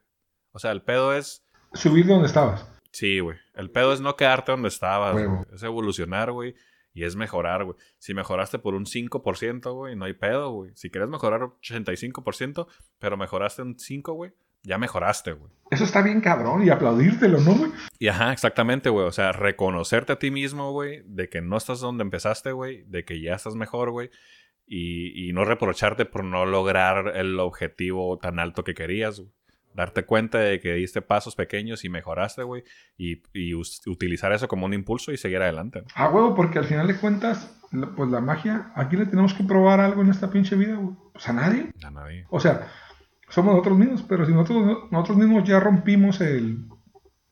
O 0.52 0.60
sea, 0.60 0.72
el 0.72 0.82
pedo 0.82 1.14
es... 1.14 1.48
Subir 1.74 2.06
de 2.06 2.14
donde 2.14 2.28
estabas. 2.28 2.70
Sí, 2.92 3.20
güey. 3.20 3.38
El 3.54 3.72
pedo 3.72 3.94
es 3.94 4.02
no 4.02 4.16
quedarte 4.16 4.52
donde 4.52 4.68
estabas, 4.68 5.16
Es 5.54 5.64
evolucionar, 5.64 6.32
güey. 6.32 6.56
Y 6.96 7.04
es 7.04 7.18
mejorar, 7.18 7.66
güey. 7.66 7.76
Si 8.00 8.14
mejoraste 8.14 8.58
por 8.58 8.74
un 8.74 8.86
5%, 8.86 9.74
güey, 9.74 9.98
no 9.98 10.06
hay 10.06 10.14
pedo, 10.14 10.52
güey. 10.52 10.72
Si 10.76 10.90
quieres 10.90 11.10
mejorar 11.10 11.42
85%, 11.42 12.68
pero 13.00 13.18
mejoraste 13.18 13.62
un 13.62 13.76
5%, 13.76 14.16
güey, 14.16 14.32
ya 14.64 14.78
mejoraste, 14.78 15.34
güey. 15.34 15.52
Eso 15.70 15.84
está 15.84 16.02
bien 16.02 16.22
cabrón 16.22 16.66
y 16.66 16.70
aplaudírtelo, 16.70 17.42
¿no, 17.42 17.54
güey? 17.54 17.72
Y 18.00 18.08
ajá, 18.08 18.32
exactamente, 18.32 18.90
güey. 18.90 19.06
O 19.06 19.12
sea, 19.12 19.34
reconocerte 19.34 20.14
a 20.14 20.20
ti 20.20 20.32
mismo, 20.32 20.72
güey, 20.72 21.04
de 21.06 21.28
que 21.28 21.42
no 21.42 21.58
estás 21.58 21.82
donde 21.82 22.04
empezaste, 22.04 22.54
güey, 22.54 22.84
de 22.88 23.04
que 23.04 23.22
ya 23.22 23.36
estás 23.36 23.56
mejor, 23.56 23.92
güey. 23.92 24.10
Y, 24.66 25.28
y, 25.28 25.34
no 25.34 25.46
reprocharte 25.46 26.06
por 26.06 26.24
no 26.24 26.46
lograr 26.46 27.16
el 27.18 27.40
objetivo 27.40 28.18
tan 28.18 28.40
alto 28.40 28.64
que 28.64 28.74
querías, 28.74 29.20
güey 29.20 29.32
darte 29.76 30.06
cuenta 30.06 30.40
de 30.40 30.60
que 30.60 30.74
diste 30.74 31.02
pasos 31.02 31.36
pequeños 31.36 31.84
y 31.84 31.90
mejoraste, 31.90 32.44
güey, 32.44 32.64
y, 32.98 33.22
utilizar 33.54 34.32
eso 34.32 34.48
como 34.48 34.66
un 34.66 34.74
impulso 34.74 35.12
y 35.12 35.18
seguir 35.18 35.42
adelante. 35.42 35.84
Ah, 35.94 36.10
huevo, 36.10 36.34
porque 36.34 36.60
al 36.60 36.66
final 36.66 36.88
de 36.88 36.96
cuentas, 36.96 37.54
pues 37.96 38.10
la 38.10 38.22
magia, 38.22 38.72
aquí 38.76 38.96
le 38.96 39.06
tenemos 39.06 39.34
que 39.34 39.44
probar 39.44 39.82
algo 39.82 40.02
en 40.02 40.10
esta 40.10 40.30
pinche 40.30 40.56
vida, 40.56 40.76
güey. 40.76 40.96
Pues 41.12 41.28
a 41.28 41.34
nadie. 41.34 41.72
A 41.84 41.92
nadie. 41.92 42.26
O 42.30 42.40
sea, 42.40 42.68
somos 43.30 43.54
nosotros 43.54 43.78
mismos, 43.78 44.04
pero 44.04 44.26
si 44.26 44.34
nosotros, 44.34 44.90
nosotros 44.92 45.18
mismos 45.18 45.44
ya 45.44 45.60
rompimos 45.60 46.22
el... 46.22 46.66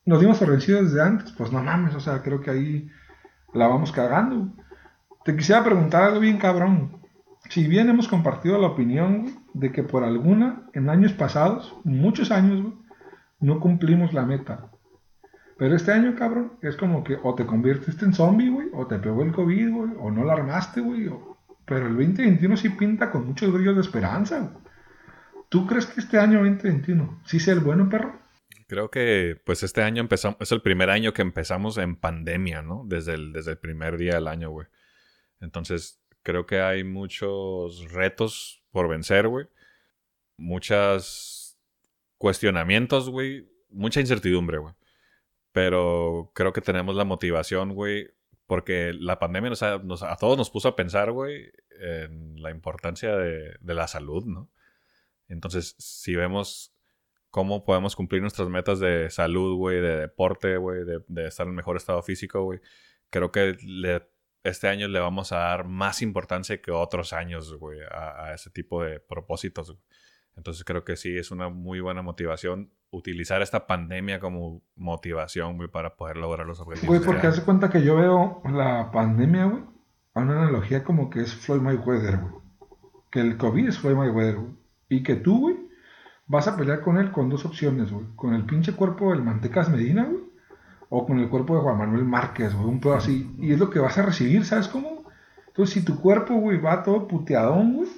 Nos 0.04 0.20
dimos 0.20 0.38
por 0.38 0.50
vencidos 0.50 0.84
desde 0.84 1.02
antes, 1.02 1.32
pues 1.32 1.50
no 1.50 1.62
mames, 1.62 1.94
o 1.94 2.00
sea, 2.00 2.22
creo 2.22 2.42
que 2.42 2.50
ahí 2.50 2.90
la 3.54 3.68
vamos 3.68 3.90
cagando. 3.90 4.52
Te 5.24 5.34
quisiera 5.34 5.64
preguntar 5.64 6.02
algo 6.02 6.20
bien 6.20 6.36
cabrón. 6.36 7.00
Si 7.48 7.66
bien 7.66 7.88
hemos 7.88 8.08
compartido 8.08 8.58
la 8.58 8.66
opinión 8.66 9.43
de 9.54 9.72
que 9.72 9.82
por 9.82 10.04
alguna, 10.04 10.68
en 10.74 10.90
años 10.90 11.12
pasados, 11.12 11.74
muchos 11.84 12.30
años, 12.30 12.74
no 13.40 13.60
cumplimos 13.60 14.12
la 14.12 14.26
meta. 14.26 14.70
Pero 15.56 15.76
este 15.76 15.92
año, 15.92 16.14
cabrón, 16.16 16.54
es 16.62 16.76
como 16.76 17.04
que 17.04 17.16
o 17.22 17.34
te 17.34 17.46
convirtiste 17.46 18.04
en 18.04 18.12
zombie, 18.12 18.50
güey, 18.50 18.68
o 18.72 18.86
te 18.86 18.98
pegó 18.98 19.22
el 19.22 19.32
COVID, 19.32 19.70
güey, 19.70 19.92
o 19.98 20.10
no 20.10 20.24
la 20.24 20.34
armaste, 20.34 20.80
güey. 20.80 21.08
Pero 21.64 21.86
el 21.86 21.96
2021 21.96 22.56
sí 22.56 22.68
pinta 22.70 23.10
con 23.10 23.26
muchos 23.26 23.52
brillos 23.52 23.76
de 23.76 23.80
esperanza. 23.80 24.52
¿Tú 25.48 25.66
crees 25.66 25.86
que 25.86 26.00
este 26.00 26.18
año 26.18 26.38
2021 26.40 27.22
sí 27.24 27.38
sea 27.38 27.54
el 27.54 27.60
bueno, 27.60 27.88
perro? 27.88 28.18
Creo 28.66 28.90
que 28.90 29.40
pues 29.44 29.62
este 29.62 29.82
año 29.82 30.00
empezamos, 30.00 30.38
es 30.40 30.50
el 30.50 30.62
primer 30.62 30.90
año 30.90 31.12
que 31.12 31.22
empezamos 31.22 31.78
en 31.78 31.96
pandemia, 31.96 32.62
¿no? 32.62 32.82
Desde 32.86 33.14
el, 33.14 33.32
desde 33.32 33.52
el 33.52 33.58
primer 33.58 33.96
día 33.96 34.14
del 34.14 34.26
año, 34.26 34.50
güey. 34.50 34.66
Entonces, 35.40 36.04
Creo 36.24 36.46
que 36.46 36.62
hay 36.62 36.84
muchos 36.84 37.92
retos 37.92 38.63
por 38.74 38.88
vencer, 38.88 39.28
güey. 39.28 39.46
Muchos 40.36 41.56
cuestionamientos, 42.18 43.08
güey. 43.08 43.48
Mucha 43.70 44.00
incertidumbre, 44.00 44.58
güey. 44.58 44.74
Pero 45.52 46.32
creo 46.34 46.52
que 46.52 46.60
tenemos 46.60 46.96
la 46.96 47.04
motivación, 47.04 47.72
güey. 47.72 48.10
Porque 48.46 48.92
la 48.92 49.20
pandemia 49.20 49.50
nos 49.50 49.62
a, 50.02 50.16
todos 50.16 50.36
nos 50.36 50.50
puso 50.50 50.68
a 50.68 50.74
pensar, 50.74 51.12
güey, 51.12 51.52
en 51.80 52.42
la 52.42 52.50
importancia 52.50 53.16
de, 53.16 53.56
la 53.62 53.86
salud, 53.86 54.26
¿no? 54.26 54.50
Entonces, 55.28 55.76
si 55.78 56.16
vemos 56.16 56.74
cómo 57.30 57.64
podemos 57.64 57.94
cumplir 57.94 58.22
nuestras 58.22 58.48
metas 58.48 58.80
de 58.80 59.08
salud, 59.08 59.56
güey, 59.56 59.80
de 59.80 59.96
deporte, 60.00 60.56
güey, 60.56 60.84
de, 60.84 60.98
de, 61.06 61.28
estar 61.28 61.46
en 61.46 61.54
mejor 61.54 61.76
estado 61.76 62.02
físico, 62.02 62.42
güey, 62.42 62.60
creo 63.08 63.30
que 63.32 63.56
le 63.62 64.02
este 64.44 64.68
año 64.68 64.88
le 64.88 65.00
vamos 65.00 65.32
a 65.32 65.38
dar 65.38 65.66
más 65.66 66.02
importancia 66.02 66.60
que 66.60 66.70
otros 66.70 67.14
años, 67.14 67.54
güey, 67.58 67.80
a, 67.90 68.34
ese 68.34 68.50
tipo 68.50 68.82
de 68.82 69.00
propósitos. 69.00 69.76
Entonces 70.36 70.64
creo 70.64 70.84
que 70.84 70.96
sí 70.96 71.16
es 71.16 71.30
una 71.30 71.48
muy 71.48 71.80
buena 71.80 72.02
motivación 72.02 72.70
utilizar 72.90 73.42
esta 73.42 73.66
pandemia 73.66 74.20
como 74.20 74.62
motivación, 74.76 75.56
güey, 75.56 75.68
para 75.68 75.96
poder 75.96 76.18
lograr 76.18 76.46
los 76.46 76.60
objetivos. 76.60 76.98
Güey, 76.98 77.06
porque 77.06 77.26
hace 77.26 77.42
cuenta 77.42 77.70
que 77.70 77.82
yo 77.82 77.96
veo 77.96 78.42
la 78.44 78.90
pandemia, 78.92 79.46
güey, 79.46 79.62
a 80.12 80.20
una 80.20 80.42
analogía 80.42 80.84
como 80.84 81.10
que 81.10 81.22
es 81.22 81.34
Floyd 81.34 81.60
Mayweather, 81.60 82.18
güey. 82.18 82.34
Que 83.10 83.20
el 83.20 83.36
COVID 83.38 83.68
es 83.68 83.78
Floyd 83.78 83.96
Mayweather, 83.96 84.36
güey. 84.36 84.52
Y 84.90 85.02
que 85.02 85.16
tú, 85.16 85.40
güey, 85.40 85.56
vas 86.26 86.46
a 86.46 86.56
pelear 86.56 86.82
con 86.82 86.98
él 86.98 87.10
con 87.10 87.30
dos 87.30 87.46
opciones, 87.46 87.90
güey. 87.90 88.06
Con 88.14 88.34
el 88.34 88.44
pinche 88.44 88.74
cuerpo 88.74 89.10
del 89.10 89.22
Mantecas 89.22 89.70
Medina, 89.70 90.04
güey 90.04 90.33
o 90.88 91.06
con 91.06 91.18
el 91.18 91.28
cuerpo 91.28 91.56
de 91.56 91.62
Juan 91.62 91.78
Manuel 91.78 92.04
Márquez, 92.04 92.54
güey, 92.54 92.68
un 92.68 92.80
pedo 92.80 92.94
así. 92.94 93.34
Y 93.38 93.52
es 93.52 93.58
lo 93.58 93.70
que 93.70 93.78
vas 93.78 93.96
a 93.98 94.02
recibir, 94.02 94.44
¿sabes 94.44 94.68
cómo? 94.68 95.04
Entonces, 95.48 95.74
si 95.74 95.84
tu 95.84 96.00
cuerpo, 96.00 96.34
güey, 96.34 96.58
va 96.58 96.82
todo 96.82 97.06
puteadón, 97.06 97.74
güey, 97.74 97.88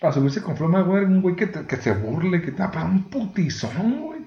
a 0.00 0.12
subirse 0.12 0.42
con 0.42 0.56
floma, 0.56 0.82
güey, 0.82 1.04
un 1.04 1.22
güey 1.22 1.36
que, 1.36 1.46
te, 1.46 1.66
que 1.66 1.76
se 1.76 1.92
burle, 1.92 2.42
que 2.42 2.52
te 2.52 2.62
va 2.62 2.84
un 2.84 3.04
putizón, 3.04 4.00
güey. 4.00 4.20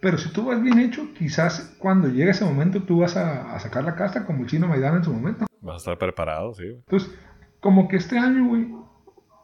Pero 0.00 0.18
si 0.18 0.32
tú 0.32 0.46
vas 0.46 0.60
bien 0.60 0.78
hecho, 0.78 1.14
quizás 1.14 1.76
cuando 1.78 2.08
llegue 2.08 2.30
ese 2.30 2.44
momento 2.44 2.82
tú 2.82 3.00
vas 3.00 3.16
a, 3.16 3.58
sacar 3.60 3.84
la 3.84 3.94
casta 3.94 4.26
como 4.26 4.42
el 4.42 4.48
chino 4.48 4.66
Maidana 4.66 4.96
en 4.96 5.04
su 5.04 5.12
momento. 5.12 5.46
Vas 5.60 5.74
a 5.74 5.76
estar 5.76 5.98
preparado, 5.98 6.54
sí. 6.54 6.64
Entonces, 6.64 7.10
como 7.60 7.86
que 7.86 7.96
este 7.96 8.18
año, 8.18 8.48
güey, 8.48 8.68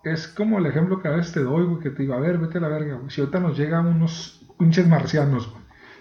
es 0.05 0.27
como 0.27 0.59
el 0.59 0.67
ejemplo 0.67 1.01
que 1.01 1.09
a 1.09 1.13
veces 1.13 1.33
te 1.33 1.41
doy, 1.41 1.65
güey, 1.65 1.81
que 1.81 1.91
te 1.91 2.03
digo, 2.03 2.15
a 2.15 2.21
ver, 2.21 2.39
vete 2.39 2.59
a 2.59 2.63
la 2.63 2.69
verga, 2.69 2.97
güey. 2.97 3.11
Si 3.11 3.21
ahorita 3.21 3.39
nos 3.39 3.57
llegan 3.57 3.87
unos 3.87 4.45
pinches 4.59 4.89
marcianos, 4.89 5.49
güey 5.51 5.58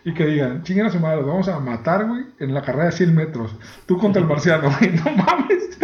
y 0.07 0.13
que 0.13 0.25
digan, 0.25 0.63
chinguen 0.63 0.85
a 0.85 0.89
su 0.89 1.01
madre, 1.01 1.17
los 1.17 1.27
vamos 1.27 1.49
a 1.49 1.59
matar, 1.59 2.07
güey, 2.07 2.27
en 2.39 2.53
la 2.53 2.61
carrera 2.61 2.85
de 2.85 2.91
100 2.93 3.13
metros. 3.13 3.53
Tú 3.85 3.97
contra 3.97 4.21
el 4.21 4.27
marciano, 4.29 4.69
güey, 4.79 4.93
no 4.93 5.11
mames. 5.11 5.77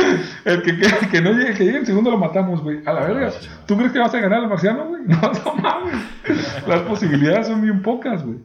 El 0.45 0.61
que, 0.61 0.79
que, 1.11 1.19
no 1.19 1.33
llegue, 1.33 1.53
que 1.53 1.65
llegue 1.65 1.79
el 1.79 1.85
segundo 1.85 2.09
lo 2.09 2.17
matamos, 2.17 2.63
güey. 2.63 2.79
A 2.85 2.93
la 2.93 3.01
verga. 3.01 3.31
¿Tú 3.65 3.75
crees 3.75 3.91
que 3.91 3.99
vas 3.99 4.15
a 4.15 4.21
ganar 4.21 4.39
al 4.39 4.47
marciano, 4.47 4.87
güey? 4.87 5.01
No, 5.07 5.19
no 5.19 5.55
mames. 5.61 5.97
Las 6.65 6.83
posibilidades 6.83 7.47
son 7.47 7.63
bien 7.63 7.81
pocas, 7.81 8.25
güey. 8.25 8.37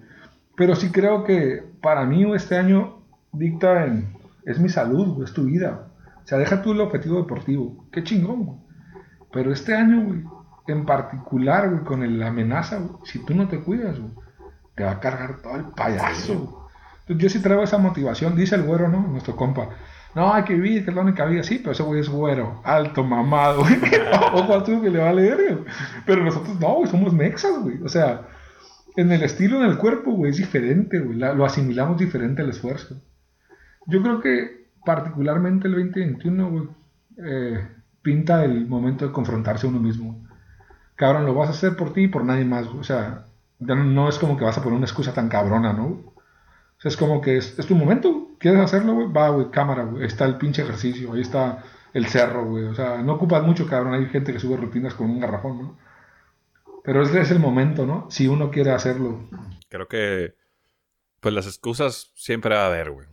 Pero 0.56 0.74
sí 0.74 0.90
creo 0.90 1.22
que 1.22 1.62
para 1.80 2.04
mí 2.06 2.28
este 2.34 2.56
año 2.56 3.04
dicta 3.30 3.86
en, 3.86 4.16
es 4.46 4.58
mi 4.58 4.68
salud, 4.68 5.14
güey, 5.14 5.26
es 5.26 5.32
tu 5.32 5.44
vida. 5.44 5.92
O 6.24 6.26
sea, 6.26 6.38
deja 6.38 6.60
tú 6.60 6.72
el 6.72 6.80
objetivo 6.80 7.20
deportivo. 7.20 7.86
Qué 7.92 8.02
chingón, 8.02 8.46
güey. 8.46 8.58
Pero 9.30 9.52
este 9.52 9.76
año, 9.76 10.06
güey, 10.06 10.24
en 10.66 10.84
particular, 10.84 11.70
güey, 11.70 11.84
con 11.84 12.18
la 12.18 12.26
amenaza, 12.26 12.78
güey, 12.78 12.90
si 13.04 13.24
tú 13.24 13.36
no 13.36 13.46
te 13.46 13.60
cuidas, 13.60 14.00
güey 14.00 14.10
te 14.78 14.84
va 14.84 14.92
a 14.92 15.00
cargar 15.00 15.42
todo 15.42 15.56
el 15.56 15.64
payaso. 15.64 16.70
Entonces, 17.00 17.22
yo 17.22 17.28
sí 17.28 17.42
traigo 17.42 17.64
esa 17.64 17.78
motivación, 17.78 18.36
dice 18.36 18.54
el 18.54 18.62
güero, 18.62 18.88
¿no? 18.88 19.00
Nuestro 19.00 19.34
compa. 19.34 19.70
No, 20.14 20.32
hay 20.32 20.44
que 20.44 20.54
vivir, 20.54 20.84
que 20.84 20.90
es 20.90 20.96
la 20.96 21.02
única 21.02 21.24
vida. 21.24 21.42
Sí, 21.42 21.58
pero 21.58 21.72
ese 21.72 21.82
güey 21.82 22.00
es 22.00 22.08
güero, 22.08 22.60
alto, 22.64 23.02
mamado, 23.02 23.60
güey. 23.60 23.76
Ojo 24.34 24.54
a 24.54 24.62
tú 24.62 24.80
que 24.80 24.90
le 24.90 25.00
va 25.00 25.10
a 25.10 25.12
leer, 25.12 25.64
Pero 26.06 26.24
nosotros 26.24 26.58
no, 26.60 26.74
güey, 26.74 26.90
somos 26.90 27.12
mexas, 27.12 27.58
güey. 27.60 27.82
O 27.82 27.88
sea, 27.88 28.28
en 28.96 29.10
el 29.10 29.22
estilo, 29.22 29.60
en 29.62 29.68
el 29.68 29.78
cuerpo, 29.78 30.12
güey, 30.12 30.30
es 30.30 30.38
diferente, 30.38 31.00
güey. 31.00 31.18
lo 31.18 31.44
asimilamos 31.44 31.98
diferente 31.98 32.42
al 32.42 32.50
esfuerzo. 32.50 33.02
Yo 33.86 34.00
creo 34.00 34.20
que 34.20 34.68
particularmente 34.84 35.66
el 35.66 35.74
2021, 35.74 36.50
güey, 36.50 36.68
eh, 37.24 37.66
pinta 38.00 38.44
el 38.44 38.66
momento 38.68 39.06
de 39.06 39.12
confrontarse 39.12 39.66
a 39.66 39.70
uno 39.70 39.80
mismo. 39.80 40.24
Cabrón, 40.94 41.26
lo 41.26 41.34
vas 41.34 41.48
a 41.48 41.52
hacer 41.52 41.76
por 41.76 41.92
ti 41.92 42.02
y 42.02 42.08
por 42.08 42.24
nadie 42.24 42.44
más, 42.44 42.66
güey. 42.66 42.78
O 42.78 42.84
sea, 42.84 43.27
no, 43.58 44.08
es 44.08 44.18
como 44.18 44.36
que 44.36 44.44
vas 44.44 44.58
a 44.58 44.62
poner 44.62 44.76
una 44.76 44.86
excusa 44.86 45.12
tan 45.12 45.28
cabrona, 45.28 45.72
¿no? 45.72 45.86
O 45.86 46.80
sea, 46.80 46.90
es 46.90 46.96
como 46.96 47.20
que 47.20 47.36
es, 47.36 47.56
tu 47.56 47.74
momento, 47.74 48.36
¿quieres 48.38 48.60
hacerlo, 48.60 48.94
güey? 48.94 49.08
Va, 49.08 49.30
güey, 49.30 49.50
cámara, 49.50 49.84
güey. 49.84 50.02
Ahí 50.02 50.08
está 50.08 50.26
el 50.26 50.38
pinche 50.38 50.62
ejercicio, 50.62 51.12
ahí 51.12 51.22
está 51.22 51.64
el 51.92 52.06
cerro, 52.06 52.44
güey. 52.44 52.64
O 52.64 52.74
sea, 52.74 52.98
no 52.98 53.14
ocupas 53.14 53.42
mucho, 53.42 53.66
cabrón. 53.66 53.94
Hay 53.94 54.06
gente 54.06 54.32
que 54.32 54.38
sube 54.38 54.56
rutinas 54.56 54.94
con 54.94 55.10
un 55.10 55.18
garrafón, 55.18 55.58
¿no? 55.58 55.78
Pero 56.84 57.02
es 57.02 57.30
el 57.30 57.40
momento, 57.40 57.84
¿no? 57.84 58.08
Si 58.10 58.28
uno 58.28 58.50
quiere 58.50 58.70
hacerlo. 58.70 59.28
Creo 59.68 59.88
que, 59.88 60.34
pues 61.20 61.34
las 61.34 61.46
excusas 61.46 62.12
siempre 62.14 62.54
va 62.54 62.62
a 62.62 62.66
haber, 62.68 62.92
güey. 62.92 63.08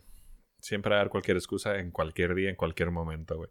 Siempre 0.60 0.90
va 0.90 0.96
a 0.96 1.00
haber 1.00 1.10
cualquier 1.10 1.36
excusa 1.36 1.78
en 1.78 1.90
cualquier 1.90 2.34
día, 2.34 2.50
en 2.50 2.56
cualquier 2.56 2.92
momento, 2.92 3.36
güey. 3.36 3.50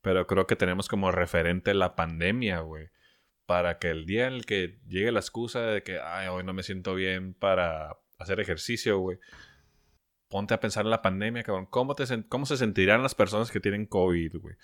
Pero 0.00 0.26
creo 0.28 0.46
que 0.46 0.54
tenemos 0.54 0.88
como 0.88 1.10
referente 1.10 1.74
la 1.74 1.96
pandemia, 1.96 2.60
güey 2.60 2.88
para 3.46 3.78
que 3.78 3.90
el 3.90 4.06
día 4.06 4.26
en 4.26 4.34
el 4.34 4.44
que 4.44 4.78
llegue 4.88 5.12
la 5.12 5.20
excusa 5.20 5.60
de 5.60 5.82
que, 5.82 6.00
ay, 6.00 6.28
hoy 6.28 6.44
no 6.44 6.52
me 6.52 6.62
siento 6.62 6.94
bien 6.94 7.34
para 7.34 7.96
hacer 8.18 8.40
ejercicio, 8.40 8.98
güey, 8.98 9.18
ponte 10.28 10.52
a 10.52 10.60
pensar 10.60 10.84
en 10.84 10.90
la 10.90 11.02
pandemia, 11.02 11.44
cabrón. 11.44 11.66
¿Cómo, 11.70 11.94
te, 11.94 12.04
¿Cómo 12.28 12.44
se 12.44 12.56
sentirán 12.56 13.02
las 13.02 13.14
personas 13.14 13.50
que 13.50 13.60
tienen 13.60 13.86
COVID, 13.86 14.36
güey? 14.40 14.56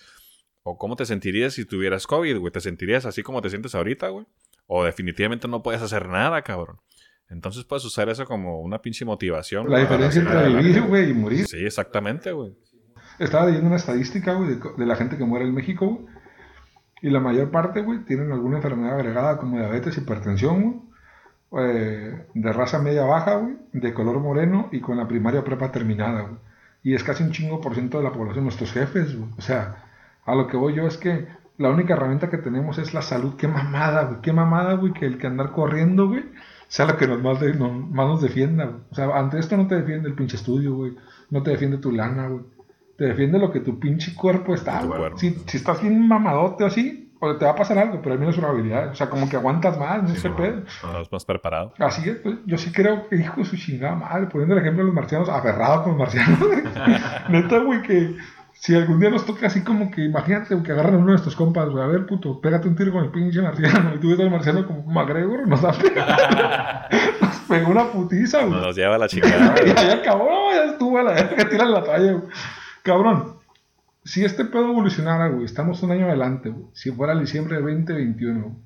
¿O 0.65 0.79
cómo 0.79 0.97
te 0.97 1.07
sentirías 1.07 1.55
si 1.55 1.65
tuvieras 1.65 2.07
COVID, 2.07 2.39
güey? 2.39 2.53
¿Te 2.53 2.61
sentirías 2.61 3.07
así 3.07 3.23
como 3.23 3.41
te 3.41 3.51
sientes 3.51 3.75
ahorita, 3.75 4.09
güey? 4.09 4.27
¿O 4.67 4.85
definitivamente 4.85 5.49
no 5.49 5.63
puedes 5.63 5.83
hacer 5.83 6.09
nada, 6.09 6.43
cabrón? 6.43 6.79
Entonces 7.29 7.65
puedes 7.65 7.85
usar 7.85 8.09
eso 8.09 8.27
como 8.27 8.61
una 8.61 8.83
pinche 8.83 9.05
motivación. 9.05 9.71
La 9.71 9.79
diferencia 9.79 10.21
entre 10.21 10.49
vivir, 10.49 10.83
güey, 10.83 11.11
y 11.11 11.15
morir. 11.15 11.47
Sí, 11.47 11.65
exactamente, 11.65 12.33
güey. 12.33 12.55
Estaba 13.19 13.47
leyendo 13.47 13.69
una 13.69 13.77
estadística, 13.77 14.35
güey, 14.35 14.57
de, 14.57 14.61
de, 14.77 14.87
la 14.87 14.97
gente 14.97 15.17
que 15.17 15.25
muere 15.25 15.47
en 15.47 15.55
México, 15.55 15.87
güey 15.87 16.22
y 17.03 17.11
la 17.11 17.21
mayor 17.21 17.51
parte, 17.51 17.83
güey, 17.83 18.05
tienen 18.05 18.31
alguna 18.31 18.59
enfermedad 18.59 18.95
agregada 18.95 19.37
como 19.37 19.59
diabetes, 19.59 19.99
hipertensión, 19.99 20.63
güey, 20.63 21.65
eh, 21.67 22.27
de 22.33 22.53
raza 22.53 22.79
media 22.79 23.05
baja, 23.05 23.35
güey, 23.37 23.57
de 23.73 23.93
color 23.93 24.21
moreno 24.21 24.69
y 24.73 24.81
con 24.81 24.97
la 24.97 25.09
primaria 25.09 25.45
prepa 25.45 25.73
terminada, 25.73 26.23
güey. 26.23 26.37
Y 26.85 26.95
es 26.95 27.05
casi 27.05 27.25
un 27.25 27.33
chingo 27.33 27.61
por 27.61 27.75
ciento 27.75 27.99
de 27.99 28.05
la 28.05 28.13
población, 28.13 28.45
nuestros 28.45 28.73
jefes, 28.73 29.17
güey. 29.17 29.31
O 29.37 29.43
sea, 29.43 29.85
a 30.25 30.35
lo 30.35 30.47
que 30.47 30.57
voy 30.57 30.75
yo 30.75 30.87
es 30.87 30.97
que 30.97 31.27
la 31.59 31.71
única 31.71 31.95
herramienta 31.95 32.31
que 32.31 32.39
tenemos 32.39 32.79
es 32.79 32.95
la 32.95 33.03
salud. 33.03 33.35
Qué 33.37 33.49
mamada, 33.49 34.05
güey. 34.05 34.21
Qué 34.21 34.33
mamada, 34.33 34.75
güey, 34.75 34.93
que 34.93 35.07
el 35.07 35.19
que 35.19 35.27
andar 35.27 35.53
corriendo, 35.53 36.09
güey, 36.09 36.25
sea 36.69 36.87
lo 36.87 36.97
que 36.97 37.07
nos 37.07 37.23
más, 37.23 37.39
nos 37.41 38.23
defienda, 38.23 38.65
güey. 38.67 38.81
O 38.91 38.95
sea, 38.95 39.17
ante 39.19 39.39
esto 39.39 39.57
no 39.57 39.67
te 39.67 39.77
defiende 39.77 40.09
el 40.09 40.15
pinche 40.15 40.37
estudio, 40.37 40.75
güey. 40.75 40.97
No 41.31 41.43
te 41.43 41.51
defiende 41.51 41.79
tu 41.79 41.93
lana, 41.93 42.29
güey. 42.29 42.45
Te 42.97 43.05
defiende 43.07 43.39
lo 43.39 43.51
que 43.51 43.61
tu 43.61 43.79
pinche 43.79 44.15
cuerpo 44.15 44.55
está, 44.55 44.83
güey. 44.85 45.01
Si, 45.17 45.31
si 45.47 45.57
estás 45.57 45.81
bien 45.81 46.07
mamadote 46.07 46.65
o 46.65 46.67
así, 46.67 47.03
o 47.25 47.37
te 47.37 47.45
va 47.45 47.53
a 47.53 47.57
pasar 47.57 47.79
algo, 47.79 48.01
pero 48.03 48.15
al 48.15 48.19
menos 48.19 48.35
es 48.35 48.41
una 48.41 48.49
habilidad. 48.49 48.91
O 48.91 48.95
sea, 48.97 49.09
como 49.09 49.29
que 49.29 49.37
aguantas 49.37 49.79
más, 49.79 50.03
no 50.03 50.09
sé 50.09 50.29
pedo. 50.31 50.65
Estás 50.67 51.13
más 51.13 51.25
preparado. 51.25 51.73
Así 51.79 52.09
es, 52.09 52.17
pues, 52.17 52.35
yo 52.47 52.59
sí 52.59 52.73
creo 52.73 53.09
que 53.09 53.15
hijo 53.15 53.37
de 53.37 53.45
su 53.45 53.57
chingada 53.57 53.95
madre, 53.95 54.27
poniendo 54.27 54.57
el 54.57 54.61
ejemplo 54.61 54.83
de 54.83 54.87
los 54.87 54.95
marcianos, 54.95 55.29
aferrado 55.29 55.85
con 55.85 55.93
los 55.93 56.01
marcianos. 56.01 56.39
Neta, 57.29 57.59
güey, 57.59 57.81
que 57.83 58.17
si 58.55 58.75
algún 58.75 58.99
día 58.99 59.11
nos 59.11 59.25
toca 59.25 59.47
así 59.47 59.63
como 59.63 59.89
que, 59.93 60.03
imagínate 60.03 60.61
que 60.65 60.73
agarran 60.73 60.95
a 60.95 60.99
uno 60.99 61.11
de 61.13 61.17
estos 61.19 61.37
compas, 61.37 61.69
güey, 61.69 61.85
a 61.85 61.87
ver, 61.87 62.07
puto, 62.07 62.41
pégate 62.41 62.67
un 62.67 62.75
tiro 62.75 62.91
con 62.91 63.05
el 63.05 63.11
pinche 63.13 63.41
marciano, 63.41 63.95
y 63.95 63.99
tú 63.99 64.11
ves 64.11 64.19
al 64.19 64.31
marciano 64.31 64.67
como 64.67 64.83
McGregor, 64.83 65.47
nos 65.47 65.63
da 65.63 65.73
Nos 67.21 67.37
pegó 67.49 67.71
una 67.71 67.85
putiza, 67.85 68.45
güey. 68.45 68.61
Nos 68.61 68.75
lleva 68.75 68.99
la 68.99 69.07
chingada. 69.09 69.55
y 69.65 69.69
ya 69.69 69.95
acabó, 69.95 70.51
ya 70.53 70.73
estuvo, 70.73 71.01
la 71.01 71.29
que 71.37 71.45
tiran 71.45 71.71
la 71.71 71.85
talla, 71.85 72.13
güey. 72.15 72.25
Cabrón, 72.83 73.39
si 74.05 74.25
este 74.25 74.45
pedo 74.45 74.71
evolucionara, 74.71 75.29
güey, 75.29 75.45
estamos 75.45 75.83
un 75.83 75.93
año 75.93 76.07
adelante, 76.07 76.51
güey, 76.51 76.67
si 76.73 76.91
fuera 76.91 77.13
el 77.13 77.21
diciembre 77.21 77.57
de 77.57 77.63
2021, 77.63 78.61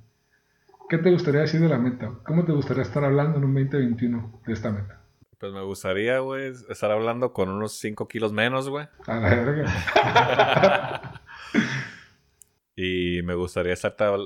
¿qué 0.88 0.98
te 0.98 1.10
gustaría 1.10 1.42
decir 1.42 1.60
de 1.60 1.68
la 1.68 1.78
meta? 1.78 2.12
¿Cómo 2.24 2.44
te 2.44 2.52
gustaría 2.52 2.82
estar 2.82 3.04
hablando 3.04 3.38
en 3.38 3.44
un 3.44 3.54
2021 3.54 4.40
de 4.46 4.52
esta 4.52 4.70
meta? 4.70 5.02
Pues 5.38 5.52
me 5.52 5.62
gustaría, 5.62 6.20
güey, 6.20 6.52
estar 6.70 6.90
hablando 6.90 7.34
con 7.34 7.50
unos 7.50 7.78
5 7.78 8.08
kilos 8.08 8.32
menos, 8.32 8.70
güey. 8.70 8.88
A 9.06 9.16
la 9.16 9.28
verga. 9.28 11.22
y 12.74 13.20
me 13.22 13.34
gustaría 13.34 13.74
estar 13.74 14.18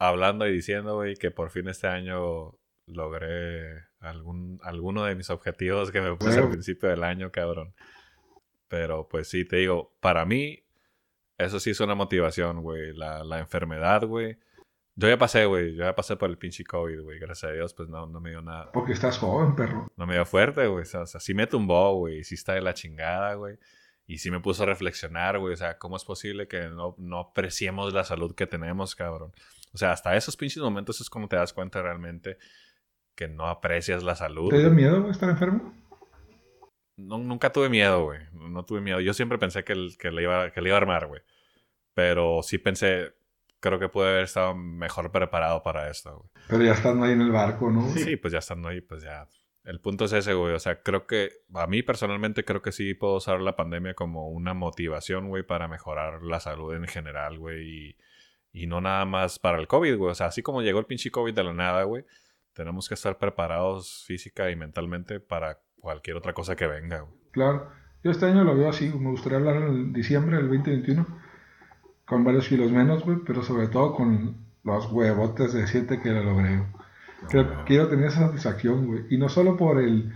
hablando 0.00 0.44
y 0.48 0.52
diciendo, 0.52 0.96
güey, 0.96 1.14
que 1.14 1.30
por 1.30 1.50
fin 1.50 1.68
este 1.68 1.86
año 1.86 2.58
logré 2.86 3.84
algún, 4.00 4.58
alguno 4.62 5.04
de 5.04 5.14
mis 5.14 5.30
objetivos 5.30 5.92
que 5.92 6.00
me 6.00 6.16
puse 6.16 6.40
al 6.40 6.50
principio 6.50 6.88
del 6.88 7.04
año, 7.04 7.30
cabrón. 7.30 7.72
Pero 8.68 9.08
pues 9.08 9.28
sí, 9.28 9.44
te 9.44 9.56
digo, 9.56 9.96
para 10.00 10.24
mí, 10.24 10.64
eso 11.38 11.60
sí 11.60 11.70
es 11.70 11.80
una 11.80 11.94
motivación, 11.94 12.62
güey. 12.62 12.94
La, 12.94 13.24
la 13.24 13.38
enfermedad, 13.38 14.04
güey 14.06 14.38
yo 14.98 15.08
ya 15.08 15.18
pasé, 15.18 15.44
güey. 15.44 15.74
Yo 15.74 15.84
ya 15.84 15.94
pasé 15.94 16.16
por 16.16 16.30
el 16.30 16.38
pinche 16.38 16.64
COVID, 16.64 17.02
güey. 17.02 17.18
Gracias 17.18 17.50
a 17.50 17.54
Dios, 17.54 17.74
pues 17.74 17.88
no, 17.90 18.06
no 18.06 18.18
me 18.18 18.30
dio 18.30 18.40
nada. 18.40 18.72
Porque 18.72 18.94
estás 18.94 19.18
joven, 19.18 19.54
perro. 19.54 19.86
No 19.94 20.06
me 20.06 20.14
dio 20.14 20.24
fuerte, 20.24 20.66
güey. 20.66 20.82
O 20.82 21.06
sea, 21.06 21.20
sí 21.20 21.34
me 21.34 21.46
tumbó, 21.46 21.94
güey. 21.96 22.24
Sí 22.24 22.34
está 22.34 22.54
de 22.54 22.62
la 22.62 22.72
chingada, 22.72 23.34
güey. 23.34 23.58
Y 24.06 24.18
sí 24.18 24.30
me 24.30 24.40
puso 24.40 24.62
a 24.62 24.66
reflexionar, 24.66 25.38
güey. 25.38 25.52
O 25.52 25.56
sea, 25.56 25.76
¿cómo 25.76 25.96
es 25.96 26.04
posible 26.04 26.48
que 26.48 26.68
no, 26.68 26.94
no 26.96 27.18
apreciemos 27.18 27.92
la 27.92 28.04
salud 28.04 28.34
que 28.34 28.46
tenemos, 28.46 28.96
cabrón? 28.96 29.32
O 29.74 29.78
sea, 29.78 29.92
hasta 29.92 30.16
esos 30.16 30.34
pinches 30.34 30.62
momentos 30.62 30.98
es 31.02 31.10
como 31.10 31.28
te 31.28 31.36
das 31.36 31.52
cuenta 31.52 31.82
realmente 31.82 32.38
que 33.14 33.28
no 33.28 33.48
aprecias 33.48 34.02
la 34.02 34.14
salud. 34.14 34.48
¿Te 34.48 34.60
dio 34.60 34.70
miedo 34.70 35.10
estar 35.10 35.28
enfermo? 35.28 35.74
No, 36.96 37.18
nunca 37.18 37.52
tuve 37.52 37.68
miedo, 37.68 38.04
güey. 38.04 38.20
No 38.32 38.64
tuve 38.64 38.80
miedo. 38.80 39.00
Yo 39.00 39.12
siempre 39.14 39.38
pensé 39.38 39.64
que, 39.64 39.74
que, 39.98 40.10
le, 40.10 40.22
iba, 40.22 40.50
que 40.50 40.60
le 40.60 40.70
iba 40.70 40.76
a 40.76 40.80
armar, 40.80 41.06
güey. 41.06 41.22
Pero 41.94 42.42
sí 42.42 42.58
pensé, 42.58 43.14
creo 43.60 43.78
que 43.78 43.88
pude 43.88 44.08
haber 44.08 44.24
estado 44.24 44.54
mejor 44.54 45.12
preparado 45.12 45.62
para 45.62 45.90
esto, 45.90 46.18
güey. 46.18 46.30
Pero 46.48 46.64
ya 46.64 46.72
estando 46.72 47.04
ahí 47.04 47.12
en 47.12 47.20
el 47.20 47.32
barco, 47.32 47.70
¿no? 47.70 47.88
Sí, 47.90 48.16
pues 48.16 48.32
ya 48.32 48.38
estando 48.38 48.68
ahí, 48.68 48.80
pues 48.80 49.02
ya. 49.02 49.28
El 49.64 49.80
punto 49.80 50.04
es 50.04 50.12
ese, 50.12 50.34
güey. 50.34 50.54
O 50.54 50.58
sea, 50.58 50.82
creo 50.82 51.06
que 51.06 51.30
a 51.54 51.66
mí 51.66 51.82
personalmente 51.82 52.44
creo 52.44 52.62
que 52.62 52.72
sí 52.72 52.94
puedo 52.94 53.16
usar 53.16 53.40
la 53.40 53.56
pandemia 53.56 53.94
como 53.94 54.28
una 54.28 54.54
motivación, 54.54 55.28
güey, 55.28 55.42
para 55.42 55.68
mejorar 55.68 56.22
la 56.22 56.40
salud 56.40 56.74
en 56.74 56.86
general, 56.86 57.38
güey. 57.38 57.68
Y, 57.68 57.96
y 58.52 58.66
no 58.66 58.80
nada 58.80 59.04
más 59.04 59.38
para 59.38 59.58
el 59.58 59.66
COVID, 59.66 59.96
güey. 59.96 60.12
O 60.12 60.14
sea, 60.14 60.28
así 60.28 60.42
como 60.42 60.62
llegó 60.62 60.78
el 60.78 60.86
pinche 60.86 61.10
COVID 61.10 61.34
de 61.34 61.44
la 61.44 61.52
nada, 61.52 61.82
güey, 61.82 62.04
tenemos 62.52 62.88
que 62.88 62.94
estar 62.94 63.18
preparados 63.18 64.04
física 64.06 64.50
y 64.50 64.56
mentalmente 64.56 65.20
para 65.20 65.60
cualquier 65.86 66.16
otra 66.16 66.32
cosa 66.32 66.56
que 66.56 66.66
venga, 66.66 67.02
güey. 67.02 67.14
Claro. 67.30 67.68
Yo 68.02 68.10
este 68.10 68.26
año 68.26 68.42
lo 68.42 68.56
veo 68.56 68.68
así. 68.68 68.88
Me 68.88 69.10
gustaría 69.10 69.38
hablar 69.38 69.56
en 69.62 69.92
diciembre 69.92 70.36
del 70.36 70.48
2021 70.48 71.06
con 72.04 72.24
varios 72.24 72.48
kilos 72.48 72.72
menos, 72.72 73.04
güey, 73.04 73.18
pero 73.24 73.44
sobre 73.44 73.68
todo 73.68 73.94
con 73.94 74.34
los 74.64 74.90
huevotes 74.90 75.52
de 75.52 75.64
7 75.68 76.00
que 76.02 76.10
lo 76.10 76.24
logré. 76.24 76.60
quiero 77.66 77.86
tener 77.86 78.06
esa 78.06 78.26
satisfacción, 78.26 78.86
güey. 78.86 79.04
Y 79.10 79.16
no 79.16 79.28
solo 79.28 79.56
por 79.56 79.78
el, 79.80 80.12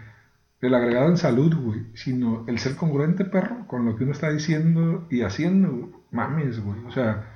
el 0.61 0.75
agregado 0.75 1.09
en 1.09 1.17
salud, 1.17 1.55
güey, 1.55 1.87
sino 1.95 2.45
el 2.49 2.59
ser 2.59 2.75
congruente, 2.75 3.25
perro, 3.25 3.69
con 3.69 3.85
lo 3.85 3.95
que 3.95 4.03
uno 4.03 4.13
está 4.13 4.29
diciendo 4.31 5.07
y 5.09 5.23
haciendo, 5.23 5.71
güey. 5.71 5.91
Mames, 6.11 6.61
güey. 6.65 6.85
O 6.87 6.91
sea, 6.91 7.33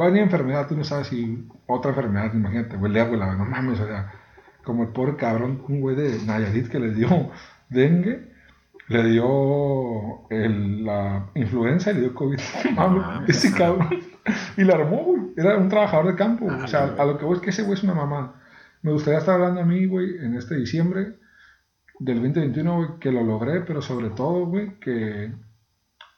va 0.00 0.06
a 0.06 0.08
venir 0.08 0.22
enfermedad, 0.22 0.66
tú 0.66 0.76
no 0.78 0.84
sabes 0.84 1.08
si 1.08 1.46
otra 1.66 1.90
enfermedad, 1.90 2.32
imagínate, 2.32 2.78
güey, 2.78 2.90
le 2.90 3.02
hago 3.02 3.16
la 3.16 3.34
no 3.36 3.44
mames, 3.44 3.80
o 3.80 3.86
sea, 3.86 4.12
como 4.64 4.84
el 4.84 4.88
pobre 4.90 5.16
cabrón, 5.16 5.62
un 5.68 5.80
güey 5.82 5.94
de 5.94 6.24
Nayarit 6.24 6.68
que 6.68 6.78
le 6.78 6.94
dio 6.94 7.30
dengue 7.68 8.36
le 8.88 9.02
dio 9.04 10.28
la 10.30 11.30
influenza 11.34 11.90
y 11.90 11.94
le 11.94 12.00
dio 12.02 12.14
COVID. 12.14 12.38
ese 13.28 13.52
cabrón. 13.52 13.88
Y 14.56 14.64
la 14.64 14.74
armó, 14.74 15.04
güey. 15.04 15.22
Era 15.36 15.56
un 15.56 15.68
trabajador 15.68 16.08
de 16.08 16.14
campo. 16.14 16.46
o 16.46 16.68
sea, 16.68 16.94
a 16.98 17.04
lo 17.04 17.18
que 17.18 17.24
voy 17.24 17.36
es 17.36 17.42
que 17.42 17.50
ese 17.50 17.62
güey 17.62 17.74
es 17.74 17.82
una 17.82 17.94
mamá. 17.94 18.40
Me 18.82 18.92
gustaría 18.92 19.18
estar 19.18 19.34
hablando 19.34 19.60
a 19.60 19.64
mí, 19.64 19.86
güey, 19.86 20.18
en 20.18 20.34
este 20.36 20.56
diciembre 20.56 21.18
del 21.98 22.16
2021, 22.16 22.76
güey, 22.76 22.88
que 23.00 23.10
lo 23.10 23.22
logré, 23.24 23.62
pero 23.62 23.82
sobre 23.82 24.10
todo, 24.10 24.46
güey, 24.46 24.78
que 24.78 25.32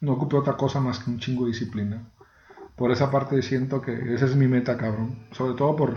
no 0.01 0.13
ocupé 0.13 0.37
otra 0.37 0.57
cosa 0.57 0.81
más 0.81 0.99
que 0.99 1.11
un 1.11 1.19
chingo 1.19 1.45
de 1.45 1.53
disciplina. 1.53 2.11
Por 2.77 2.93
esa 2.93 3.11
parte 3.11 3.41
siento 3.43 3.81
que 3.81 4.15
esa 4.15 4.27
es 4.27 4.37
mi 4.37 4.47
meta, 4.47 4.77
cabrón. 4.77 5.27
Sobre 5.33 5.55
todo 5.55 5.75
por 5.75 5.95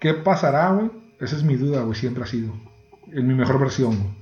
qué 0.00 0.14
pasará, 0.14 0.70
güey. 0.72 0.90
Esa 1.20 1.36
es 1.36 1.44
mi 1.44 1.56
duda, 1.56 1.82
güey, 1.82 1.94
siempre 1.94 2.24
ha 2.24 2.26
sido. 2.26 2.52
En 3.12 3.26
mi 3.26 3.34
mejor 3.34 3.60
versión, 3.60 3.98
güey 3.98 4.21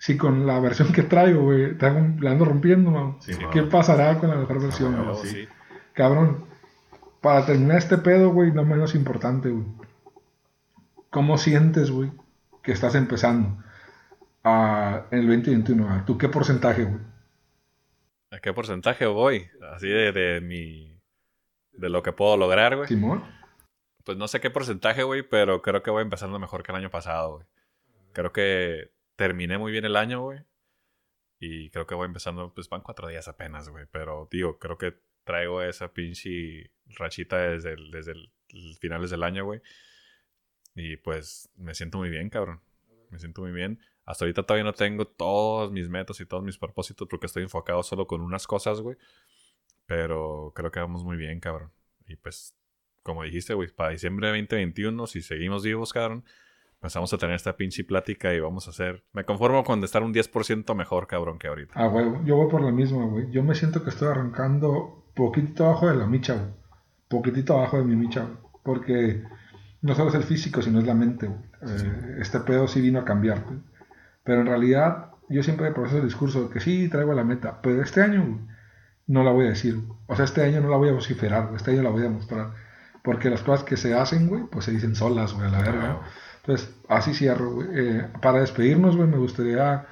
si 0.00 0.16
con 0.16 0.46
la 0.46 0.58
versión 0.60 0.92
que 0.92 1.02
traigo, 1.02 1.42
güey, 1.42 1.76
la 1.78 2.30
ando 2.30 2.46
rompiendo, 2.46 3.18
¿Qué 3.52 3.64
pasará 3.64 4.18
con 4.18 4.30
la 4.30 4.36
mejor 4.36 4.62
versión, 4.62 4.96
Cabrón, 5.92 6.46
para 7.20 7.44
terminar 7.44 7.76
este 7.76 7.98
pedo, 7.98 8.30
güey, 8.30 8.50
no 8.50 8.64
menos 8.64 8.94
importante, 8.94 9.50
güey. 9.50 9.66
¿Cómo 11.10 11.36
sientes, 11.36 11.90
güey, 11.90 12.10
que 12.62 12.72
estás 12.72 12.94
empezando 12.94 13.62
a, 14.42 15.04
en 15.10 15.18
el 15.18 15.26
2021? 15.26 16.04
¿Tú 16.06 16.16
qué 16.16 16.30
porcentaje, 16.30 16.84
güey? 16.84 17.00
¿A 18.30 18.38
qué 18.38 18.54
porcentaje 18.54 19.04
voy? 19.04 19.50
Así 19.74 19.88
de, 19.88 20.12
de 20.12 20.40
mi... 20.40 20.98
de 21.72 21.90
lo 21.90 22.02
que 22.02 22.12
puedo 22.12 22.38
lograr, 22.38 22.74
güey. 22.74 22.88
¿Simón? 22.88 23.22
Pues 24.04 24.16
no 24.16 24.28
sé 24.28 24.40
qué 24.40 24.48
porcentaje, 24.48 25.02
güey, 25.02 25.22
pero 25.22 25.60
creo 25.60 25.82
que 25.82 25.90
voy 25.90 26.02
empezando 26.02 26.38
mejor 26.38 26.62
que 26.62 26.72
el 26.72 26.78
año 26.78 26.90
pasado, 26.90 27.34
güey. 27.34 27.46
Creo 28.14 28.32
que 28.32 28.92
terminé 29.20 29.58
muy 29.58 29.70
bien 29.70 29.84
el 29.84 29.96
año, 29.96 30.22
güey. 30.22 30.40
Y 31.38 31.68
creo 31.68 31.86
que 31.86 31.94
voy 31.94 32.06
empezando, 32.06 32.54
pues 32.54 32.70
van 32.70 32.80
cuatro 32.80 33.06
días 33.06 33.28
apenas, 33.28 33.68
güey. 33.68 33.84
Pero, 33.92 34.26
digo, 34.30 34.58
creo 34.58 34.78
que 34.78 34.94
traigo 35.24 35.60
esa 35.60 35.92
pinche 35.92 36.70
rachita 36.86 37.36
desde, 37.36 37.74
el, 37.74 37.90
desde 37.90 38.12
el, 38.12 38.32
finales 38.80 39.10
del 39.10 39.22
año, 39.22 39.44
güey. 39.44 39.60
Y 40.74 40.96
pues 40.96 41.50
me 41.54 41.74
siento 41.74 41.98
muy 41.98 42.08
bien, 42.08 42.30
cabrón. 42.30 42.62
Me 43.10 43.18
siento 43.18 43.42
muy 43.42 43.52
bien. 43.52 43.78
Hasta 44.06 44.24
ahorita 44.24 44.44
todavía 44.44 44.64
no 44.64 44.72
tengo 44.72 45.06
todos 45.06 45.70
mis 45.70 45.90
metas 45.90 46.18
y 46.22 46.24
todos 46.24 46.42
mis 46.42 46.56
propósitos 46.56 47.06
porque 47.06 47.26
estoy 47.26 47.42
enfocado 47.42 47.82
solo 47.82 48.06
con 48.06 48.22
unas 48.22 48.46
cosas, 48.46 48.80
güey. 48.80 48.96
Pero 49.84 50.54
creo 50.56 50.70
que 50.70 50.80
vamos 50.80 51.04
muy 51.04 51.18
bien, 51.18 51.40
cabrón. 51.40 51.70
Y 52.06 52.16
pues, 52.16 52.56
como 53.02 53.22
dijiste, 53.22 53.52
güey, 53.52 53.68
para 53.68 53.90
diciembre 53.90 54.28
de 54.28 54.38
2021, 54.38 55.06
si 55.06 55.20
seguimos 55.20 55.62
vivos, 55.62 55.92
cabrón, 55.92 56.24
Empezamos 56.80 57.12
a 57.12 57.18
tener 57.18 57.36
esta 57.36 57.58
pinche 57.58 57.84
plática 57.84 58.32
y 58.32 58.40
vamos 58.40 58.66
a 58.66 58.70
hacer. 58.70 59.04
Me 59.12 59.24
conformo 59.24 59.64
con 59.64 59.84
estar 59.84 60.02
un 60.02 60.14
10% 60.14 60.74
mejor, 60.74 61.06
cabrón, 61.06 61.38
que 61.38 61.46
ahorita. 61.46 61.74
Ah, 61.76 61.88
güey, 61.88 62.06
yo 62.24 62.36
voy 62.36 62.50
por 62.50 62.62
la 62.62 62.72
misma, 62.72 63.04
güey. 63.04 63.30
Yo 63.30 63.42
me 63.42 63.54
siento 63.54 63.84
que 63.84 63.90
estoy 63.90 64.08
arrancando 64.08 65.04
poquitito 65.14 65.66
abajo 65.66 65.88
de 65.88 65.96
la 65.96 66.06
micha, 66.06 66.36
güey. 66.36 66.48
Poquitito 67.06 67.58
abajo 67.58 67.76
de 67.76 67.84
mi 67.84 67.96
micha, 67.96 68.22
güey. 68.22 68.38
Porque 68.62 69.22
no 69.82 69.94
solo 69.94 70.08
es 70.08 70.14
el 70.14 70.22
físico, 70.22 70.62
sino 70.62 70.78
es 70.78 70.86
la 70.86 70.94
mente, 70.94 71.26
güey. 71.26 71.40
Eh, 71.68 72.16
este 72.20 72.40
pedo 72.40 72.66
sí 72.66 72.80
vino 72.80 73.00
a 73.00 73.04
cambiar, 73.04 73.44
güey. 73.44 73.58
Pero 74.24 74.40
en 74.40 74.46
realidad, 74.46 75.10
yo 75.28 75.42
siempre 75.42 75.72
proceso 75.72 75.98
el 75.98 76.04
discurso 76.04 76.44
de 76.44 76.48
que 76.48 76.60
sí 76.60 76.88
traigo 76.88 77.12
la 77.12 77.24
meta. 77.24 77.60
Pero 77.60 77.82
este 77.82 78.00
año, 78.00 78.24
güey, 78.24 78.40
no 79.06 79.22
la 79.22 79.32
voy 79.32 79.44
a 79.44 79.50
decir. 79.50 79.76
O 80.06 80.16
sea, 80.16 80.24
este 80.24 80.42
año 80.42 80.62
no 80.62 80.70
la 80.70 80.78
voy 80.78 80.88
a 80.88 80.92
vociferar, 80.92 81.42
güey. 81.42 81.56
Este 81.56 81.72
año 81.72 81.82
la 81.82 81.90
voy 81.90 82.00
a 82.00 82.04
demostrar. 82.04 82.54
Porque 83.04 83.28
las 83.28 83.42
cosas 83.42 83.64
que 83.64 83.76
se 83.76 83.92
hacen, 83.92 84.28
güey, 84.28 84.44
pues 84.50 84.64
se 84.64 84.72
dicen 84.72 84.94
solas, 84.94 85.34
güey, 85.34 85.46
a 85.46 85.50
la 85.50 85.60
verga. 85.60 86.00
Entonces, 86.50 86.76
así 86.88 87.14
cierro, 87.14 87.52
güey. 87.52 87.68
Eh, 87.74 88.08
para 88.20 88.40
despedirnos, 88.40 88.96
güey, 88.96 89.08
me 89.08 89.18
gustaría 89.18 89.86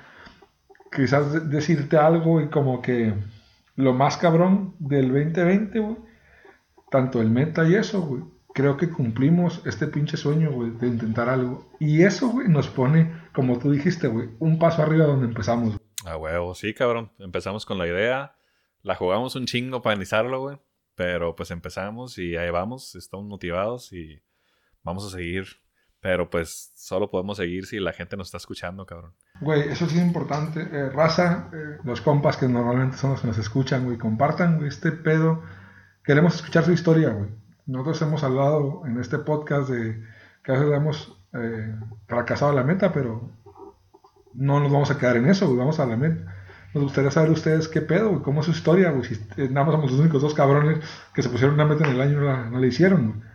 quizás 0.90 1.48
decirte 1.48 1.96
algo 1.96 2.40
y 2.40 2.48
como 2.48 2.82
que 2.82 3.14
lo 3.76 3.92
más 3.92 4.16
cabrón 4.16 4.74
del 4.80 5.12
2020, 5.12 5.78
güey, 5.78 5.96
tanto 6.90 7.20
el 7.20 7.30
meta 7.30 7.68
y 7.68 7.76
eso, 7.76 8.00
güey, 8.00 8.24
creo 8.54 8.76
que 8.76 8.90
cumplimos 8.90 9.62
este 9.66 9.86
pinche 9.86 10.16
sueño, 10.16 10.50
güey, 10.50 10.70
de 10.72 10.88
intentar 10.88 11.28
algo. 11.28 11.70
Y 11.78 12.02
eso, 12.02 12.28
güey, 12.28 12.48
nos 12.48 12.66
pone, 12.66 13.12
como 13.32 13.60
tú 13.60 13.70
dijiste, 13.70 14.08
güey, 14.08 14.30
un 14.40 14.58
paso 14.58 14.82
arriba 14.82 15.04
donde 15.06 15.26
empezamos. 15.26 15.76
Ah, 16.04 16.16
huevo, 16.16 16.56
sí, 16.56 16.74
cabrón. 16.74 17.12
Empezamos 17.20 17.66
con 17.66 17.78
la 17.78 17.86
idea, 17.86 18.34
la 18.82 18.96
jugamos 18.96 19.36
un 19.36 19.46
chingo 19.46 19.80
para 19.80 19.94
iniciarlo, 19.94 20.40
güey. 20.40 20.58
pero 20.96 21.36
pues 21.36 21.52
empezamos 21.52 22.18
y 22.18 22.36
ahí 22.36 22.50
vamos, 22.50 22.96
estamos 22.96 23.26
motivados 23.26 23.92
y 23.92 24.20
vamos 24.82 25.06
a 25.06 25.16
seguir. 25.16 25.46
Pero 26.00 26.30
pues 26.30 26.72
solo 26.76 27.10
podemos 27.10 27.36
seguir 27.36 27.66
si 27.66 27.80
la 27.80 27.92
gente 27.92 28.16
nos 28.16 28.28
está 28.28 28.36
escuchando, 28.36 28.86
cabrón. 28.86 29.14
Güey, 29.40 29.68
eso 29.68 29.86
sí 29.86 29.98
es 29.98 30.04
importante. 30.04 30.60
Eh, 30.60 30.90
raza, 30.90 31.50
eh, 31.52 31.78
los 31.84 32.00
compas 32.00 32.36
que 32.36 32.48
normalmente 32.48 32.96
son 32.96 33.10
los 33.10 33.20
que 33.20 33.26
nos 33.26 33.38
escuchan, 33.38 33.84
güey, 33.84 33.98
compartan 33.98 34.64
este 34.64 34.92
pedo. 34.92 35.42
Queremos 36.04 36.36
escuchar 36.36 36.64
su 36.64 36.72
historia, 36.72 37.10
güey. 37.10 37.30
Nosotros 37.66 38.00
hemos 38.02 38.22
hablado 38.22 38.82
en 38.86 38.98
este 38.98 39.18
podcast 39.18 39.68
de 39.68 40.02
que 40.42 40.52
a 40.52 40.54
veces 40.54 40.72
hemos 40.72 41.18
eh, 41.34 41.74
fracasado 42.06 42.52
la 42.52 42.62
meta, 42.62 42.92
pero 42.92 43.30
no 44.34 44.60
nos 44.60 44.72
vamos 44.72 44.90
a 44.90 44.98
quedar 44.98 45.16
en 45.16 45.26
eso, 45.26 45.46
güey, 45.46 45.58
vamos 45.58 45.80
a 45.80 45.86
la 45.86 45.96
meta. 45.96 46.34
Nos 46.74 46.84
gustaría 46.84 47.10
saber 47.10 47.30
ustedes 47.30 47.66
qué 47.68 47.80
pedo, 47.80 48.10
güey, 48.10 48.22
cómo 48.22 48.40
es 48.40 48.46
su 48.46 48.52
historia, 48.52 48.90
güey. 48.90 49.04
Si 49.04 49.18
nada 49.50 49.66
más 49.66 49.74
somos 49.74 49.90
los 49.90 50.00
únicos 50.00 50.22
dos 50.22 50.34
cabrones 50.34 50.78
que 51.12 51.22
se 51.22 51.28
pusieron 51.28 51.54
una 51.54 51.64
meta 51.64 51.84
en 51.84 51.94
el 51.94 52.00
año 52.00 52.12
y 52.12 52.16
no 52.16 52.22
la, 52.24 52.44
no 52.50 52.64
hicieron, 52.64 53.12
güey. 53.12 53.27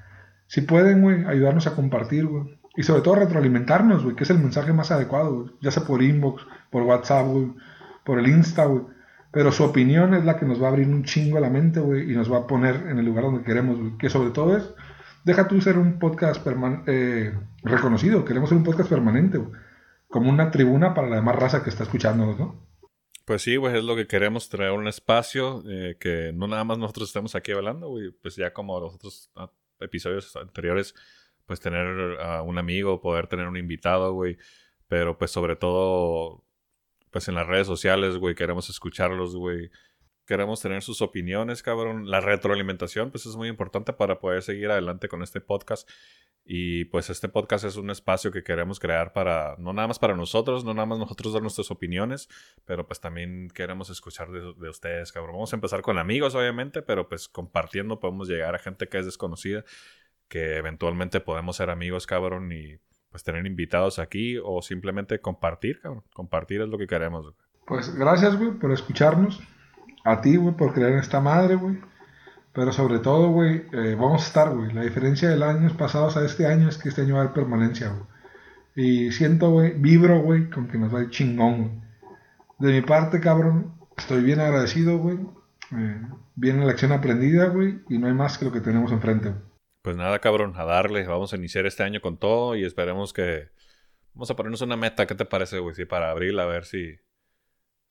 Si 0.54 0.62
pueden, 0.62 1.02
güey, 1.02 1.26
ayudarnos 1.26 1.66
a 1.66 1.74
compartir, 1.74 2.28
güey. 2.28 2.44
Y 2.76 2.84
sobre 2.84 3.02
todo 3.02 3.16
retroalimentarnos, 3.16 4.04
güey, 4.04 4.16
que 4.16 4.24
es 4.24 4.30
el 4.30 4.38
mensaje 4.38 4.72
más 4.72 4.92
adecuado. 4.92 5.50
Ya 5.62 5.72
sea 5.72 5.84
por 5.84 6.04
inbox, 6.04 6.46
por 6.70 6.84
WhatsApp, 6.84 7.26
güey, 7.26 7.54
por 8.06 8.20
el 8.20 8.28
Insta, 8.28 8.66
güey. 8.66 8.84
Pero 9.32 9.52
su 9.52 9.64
opinión 9.64 10.14
es 10.14 10.26
la 10.26 10.38
que 10.38 10.46
nos 10.46 10.62
va 10.62 10.68
a 10.68 10.70
abrir 10.70 10.88
un 10.88 11.06
chingo 11.06 11.40
a 11.40 11.42
la 11.42 11.50
mente, 11.50 11.80
güey, 11.80 12.12
y 12.12 12.16
nos 12.16 12.32
va 12.32 12.38
a 12.38 12.46
poner 12.46 12.76
en 12.88 13.00
el 13.00 13.06
lugar 13.06 13.24
donde 13.24 13.44
queremos, 13.44 13.80
güey. 13.80 13.98
Que 13.98 14.12
sobre 14.12 14.30
todo 14.30 14.56
es, 14.56 14.72
deja 15.24 15.48
tú 15.48 15.60
ser 15.60 15.80
un 15.80 15.98
podcast 15.98 16.46
eh, 16.86 17.34
reconocido, 17.64 18.24
queremos 18.24 18.50
ser 18.50 18.60
un 18.60 18.64
podcast 18.64 18.92
permanente, 18.92 19.40
güey. 19.40 19.60
Como 20.08 20.30
una 20.30 20.52
tribuna 20.52 20.94
para 20.94 21.10
la 21.10 21.16
demás 21.16 21.36
raza 21.36 21.64
que 21.64 21.72
está 21.72 21.82
escuchándonos, 21.82 22.38
¿no? 22.38 22.64
Pues 23.26 23.42
sí, 23.42 23.56
güey, 23.56 23.76
es 23.76 23.84
lo 23.84 23.96
que 23.96 24.06
queremos, 24.06 24.50
traer 24.50 24.74
un 24.74 24.88
espacio 24.88 25.64
eh, 25.68 25.98
que 26.00 26.32
no 26.32 26.48
nada 26.48 26.64
más 26.64 26.78
nosotros 26.78 27.10
estemos 27.10 27.34
aquí 27.34 27.54
hablando, 27.54 27.88
güey, 27.88 28.12
pues 28.12 28.36
ya 28.36 28.54
como 28.54 28.80
los 28.80 28.94
otros 28.94 29.32
ah, 29.36 29.50
episodios 29.84 30.36
anteriores, 30.36 30.96
pues 31.46 31.60
tener 31.60 32.20
a 32.22 32.42
un 32.42 32.58
amigo, 32.58 33.02
poder 33.02 33.28
tener 33.28 33.48
un 33.48 33.58
invitado, 33.58 34.14
güey, 34.14 34.38
pero 34.88 35.18
pues 35.18 35.32
sobre 35.32 35.56
todo, 35.56 36.44
pues 37.12 37.28
en 37.28 37.36
las 37.36 37.48
redes 37.48 37.68
sociales, 37.68 38.18
güey, 38.18 38.36
queremos 38.36 38.70
escucharlos, 38.70 39.36
güey, 39.36 39.70
queremos 40.26 40.62
tener 40.62 40.82
sus 40.82 41.02
opiniones, 41.02 41.64
cabrón, 41.64 42.10
la 42.10 42.22
retroalimentación, 42.22 43.12
pues 43.12 43.26
es 43.26 43.36
muy 43.36 43.50
importante 43.50 43.94
para 43.94 44.20
poder 44.20 44.42
seguir 44.42 44.72
adelante 44.72 45.08
con 45.08 45.22
este 45.22 45.42
podcast 45.42 45.90
y 46.46 46.86
pues 46.86 47.10
este 47.10 47.30
podcast 47.30 47.64
es 47.64 47.78
un 47.78 47.90
espacio 47.90 48.32
que 48.32 48.44
queremos 48.44 48.80
crear 48.80 49.14
para, 49.14 49.56
no 49.60 49.72
nada 49.72 49.88
más 49.88 49.98
para 49.98 50.16
nosotros, 50.16 50.66
no 50.66 50.74
nada 50.74 50.86
más 50.86 51.00
nosotros 51.00 51.32
dar 51.34 51.42
nuestras 51.42 51.72
opiniones, 51.72 52.28
pero 52.66 52.86
pues 52.86 53.00
también 53.00 53.50
queremos 53.54 53.90
escuchar 53.90 54.30
de, 54.30 54.70
ustedes, 54.70 55.14
cabrón. 55.14 55.34
Vamos 55.36 55.54
a 55.54 55.56
empezar 55.56 55.82
con 55.82 55.98
amigos, 55.98 56.36
obviamente, 56.36 56.82
pero 56.82 57.08
pues 57.08 57.30
compartiendo 57.30 58.00
podemos 58.00 58.28
llegar 58.28 58.56
a 58.56 58.60
gente 58.60 58.90
que 58.90 59.00
es 59.00 59.06
desconocida, 59.06 59.64
que 60.28 60.58
eventualmente 60.58 61.22
podemos 61.22 61.56
ser 61.56 61.70
amigos, 61.70 62.06
cabrón, 62.08 62.52
y 62.52 62.78
pues 63.10 63.24
tener 63.24 63.46
invitados 63.46 64.00
aquí 64.00 64.38
o 64.44 64.62
simplemente 64.62 65.22
compartir, 65.22 65.80
cabrón. 65.80 66.04
Compartir 66.14 66.62
es 66.62 66.68
lo 66.68 66.78
que 66.78 66.88
queremos. 66.88 67.34
Pues 67.66 67.96
gracias, 67.96 68.38
güey, 68.38 68.52
por 68.52 68.74
escucharnos. 68.74 69.42
A 70.04 70.20
ti, 70.20 70.36
güey, 70.36 70.54
por 70.58 70.74
creer 70.74 70.94
en 70.94 71.00
esta 71.00 71.22
madre, 71.22 71.56
güey. 71.56 71.80
Pero 72.54 72.72
sobre 72.72 73.00
todo, 73.00 73.30
güey, 73.30 73.66
eh, 73.74 73.96
vamos 74.00 74.24
a 74.24 74.28
estar, 74.28 74.56
güey. 74.56 74.72
La 74.74 74.84
diferencia 74.84 75.30
del 75.30 75.42
año 75.42 75.76
pasado 75.76 76.08
a 76.16 76.26
este 76.26 76.46
año 76.46 76.70
es 76.70 76.78
que 76.78 76.90
este 76.90 77.02
año 77.02 77.16
va 77.16 77.22
a 77.22 77.24
haber 77.24 77.34
permanencia, 77.34 77.90
güey. 77.90 78.14
Y 78.76 79.12
siento, 79.12 79.50
güey, 79.50 79.74
vibro, 79.74 80.22
güey, 80.22 80.50
con 80.50 80.68
que 80.68 80.78
nos 80.78 80.94
va 80.94 81.02
ir 81.02 81.10
chingón, 81.10 81.58
güey. 81.58 81.84
De 82.60 82.72
mi 82.74 82.82
parte, 82.82 83.20
cabrón, 83.20 83.74
estoy 83.98 84.24
bien 84.24 84.40
agradecido, 84.40 84.98
güey. 85.00 85.18
Eh, 85.76 86.02
viene 86.36 86.60
la 86.60 86.68
lección 86.68 86.92
aprendida, 86.92 87.48
güey, 87.48 87.82
y 87.90 87.98
no 87.98 88.08
hay 88.08 88.14
más 88.14 88.38
que 88.38 88.46
lo 88.46 88.52
que 88.52 88.62
tenemos 88.62 88.92
enfrente. 88.92 89.34
Pues 89.82 89.98
nada, 89.98 90.20
cabrón, 90.20 90.54
a 90.56 90.64
darle. 90.64 91.06
Vamos 91.08 91.34
a 91.34 91.38
iniciar 91.38 91.66
este 91.66 91.84
año 91.84 92.02
con 92.02 92.18
todo 92.18 92.56
y 92.56 92.64
esperemos 92.64 93.14
que... 93.14 93.50
Vamos 94.14 94.30
a 94.30 94.36
ponernos 94.36 94.62
una 94.62 94.78
meta, 94.78 95.08
¿qué 95.08 95.16
te 95.16 95.26
parece, 95.26 95.58
güey? 95.58 95.74
Sí, 95.74 95.86
para 95.86 96.12
abril, 96.12 96.40
a 96.40 96.46
ver 96.46 96.66
si 96.66 96.98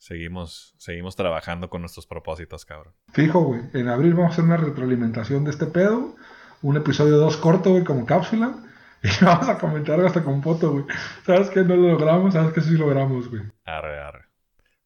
Seguimos, 0.02 0.74
seguimos 0.78 1.14
trabajando 1.14 1.70
con 1.70 1.80
nuestros 1.80 2.08
propósitos, 2.08 2.64
cabrón. 2.64 2.92
Fijo, 3.12 3.40
güey. 3.42 3.60
En 3.72 3.86
abril 3.86 4.14
vamos 4.14 4.30
a 4.30 4.32
hacer 4.32 4.44
una 4.44 4.56
retroalimentación 4.56 5.44
de 5.44 5.52
este 5.52 5.66
pedo. 5.66 6.16
Un 6.60 6.76
episodio 6.76 7.18
2 7.18 7.36
corto, 7.36 7.70
güey, 7.70 7.84
como 7.84 8.04
cápsula. 8.04 8.52
Y 9.04 9.24
vamos 9.24 9.48
a 9.48 9.58
comentar 9.58 10.00
hasta 10.00 10.22
con 10.22 10.42
foto, 10.42 10.72
güey. 10.72 10.84
¿Sabes 11.24 11.50
que 11.50 11.62
no 11.62 11.76
lo 11.76 11.88
logramos? 11.88 12.34
¿Sabes 12.34 12.52
que 12.52 12.60
sí 12.60 12.72
logramos, 12.72 13.30
güey? 13.30 13.42
Arre, 13.64 14.00
arre. 14.00 14.26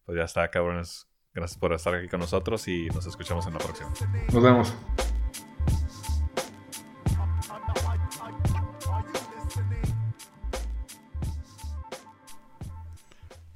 Pues 0.04 0.18
ya 0.18 0.24
está, 0.24 0.48
cabrones. 0.50 1.06
Gracias 1.34 1.58
por 1.58 1.72
estar 1.72 1.94
aquí 1.94 2.08
con 2.08 2.20
nosotros 2.20 2.66
y 2.68 2.88
nos 2.88 3.06
escuchamos 3.06 3.46
en 3.46 3.54
la 3.54 3.58
próxima. 3.58 3.92
Nos 4.32 4.42
vemos. 4.42 4.74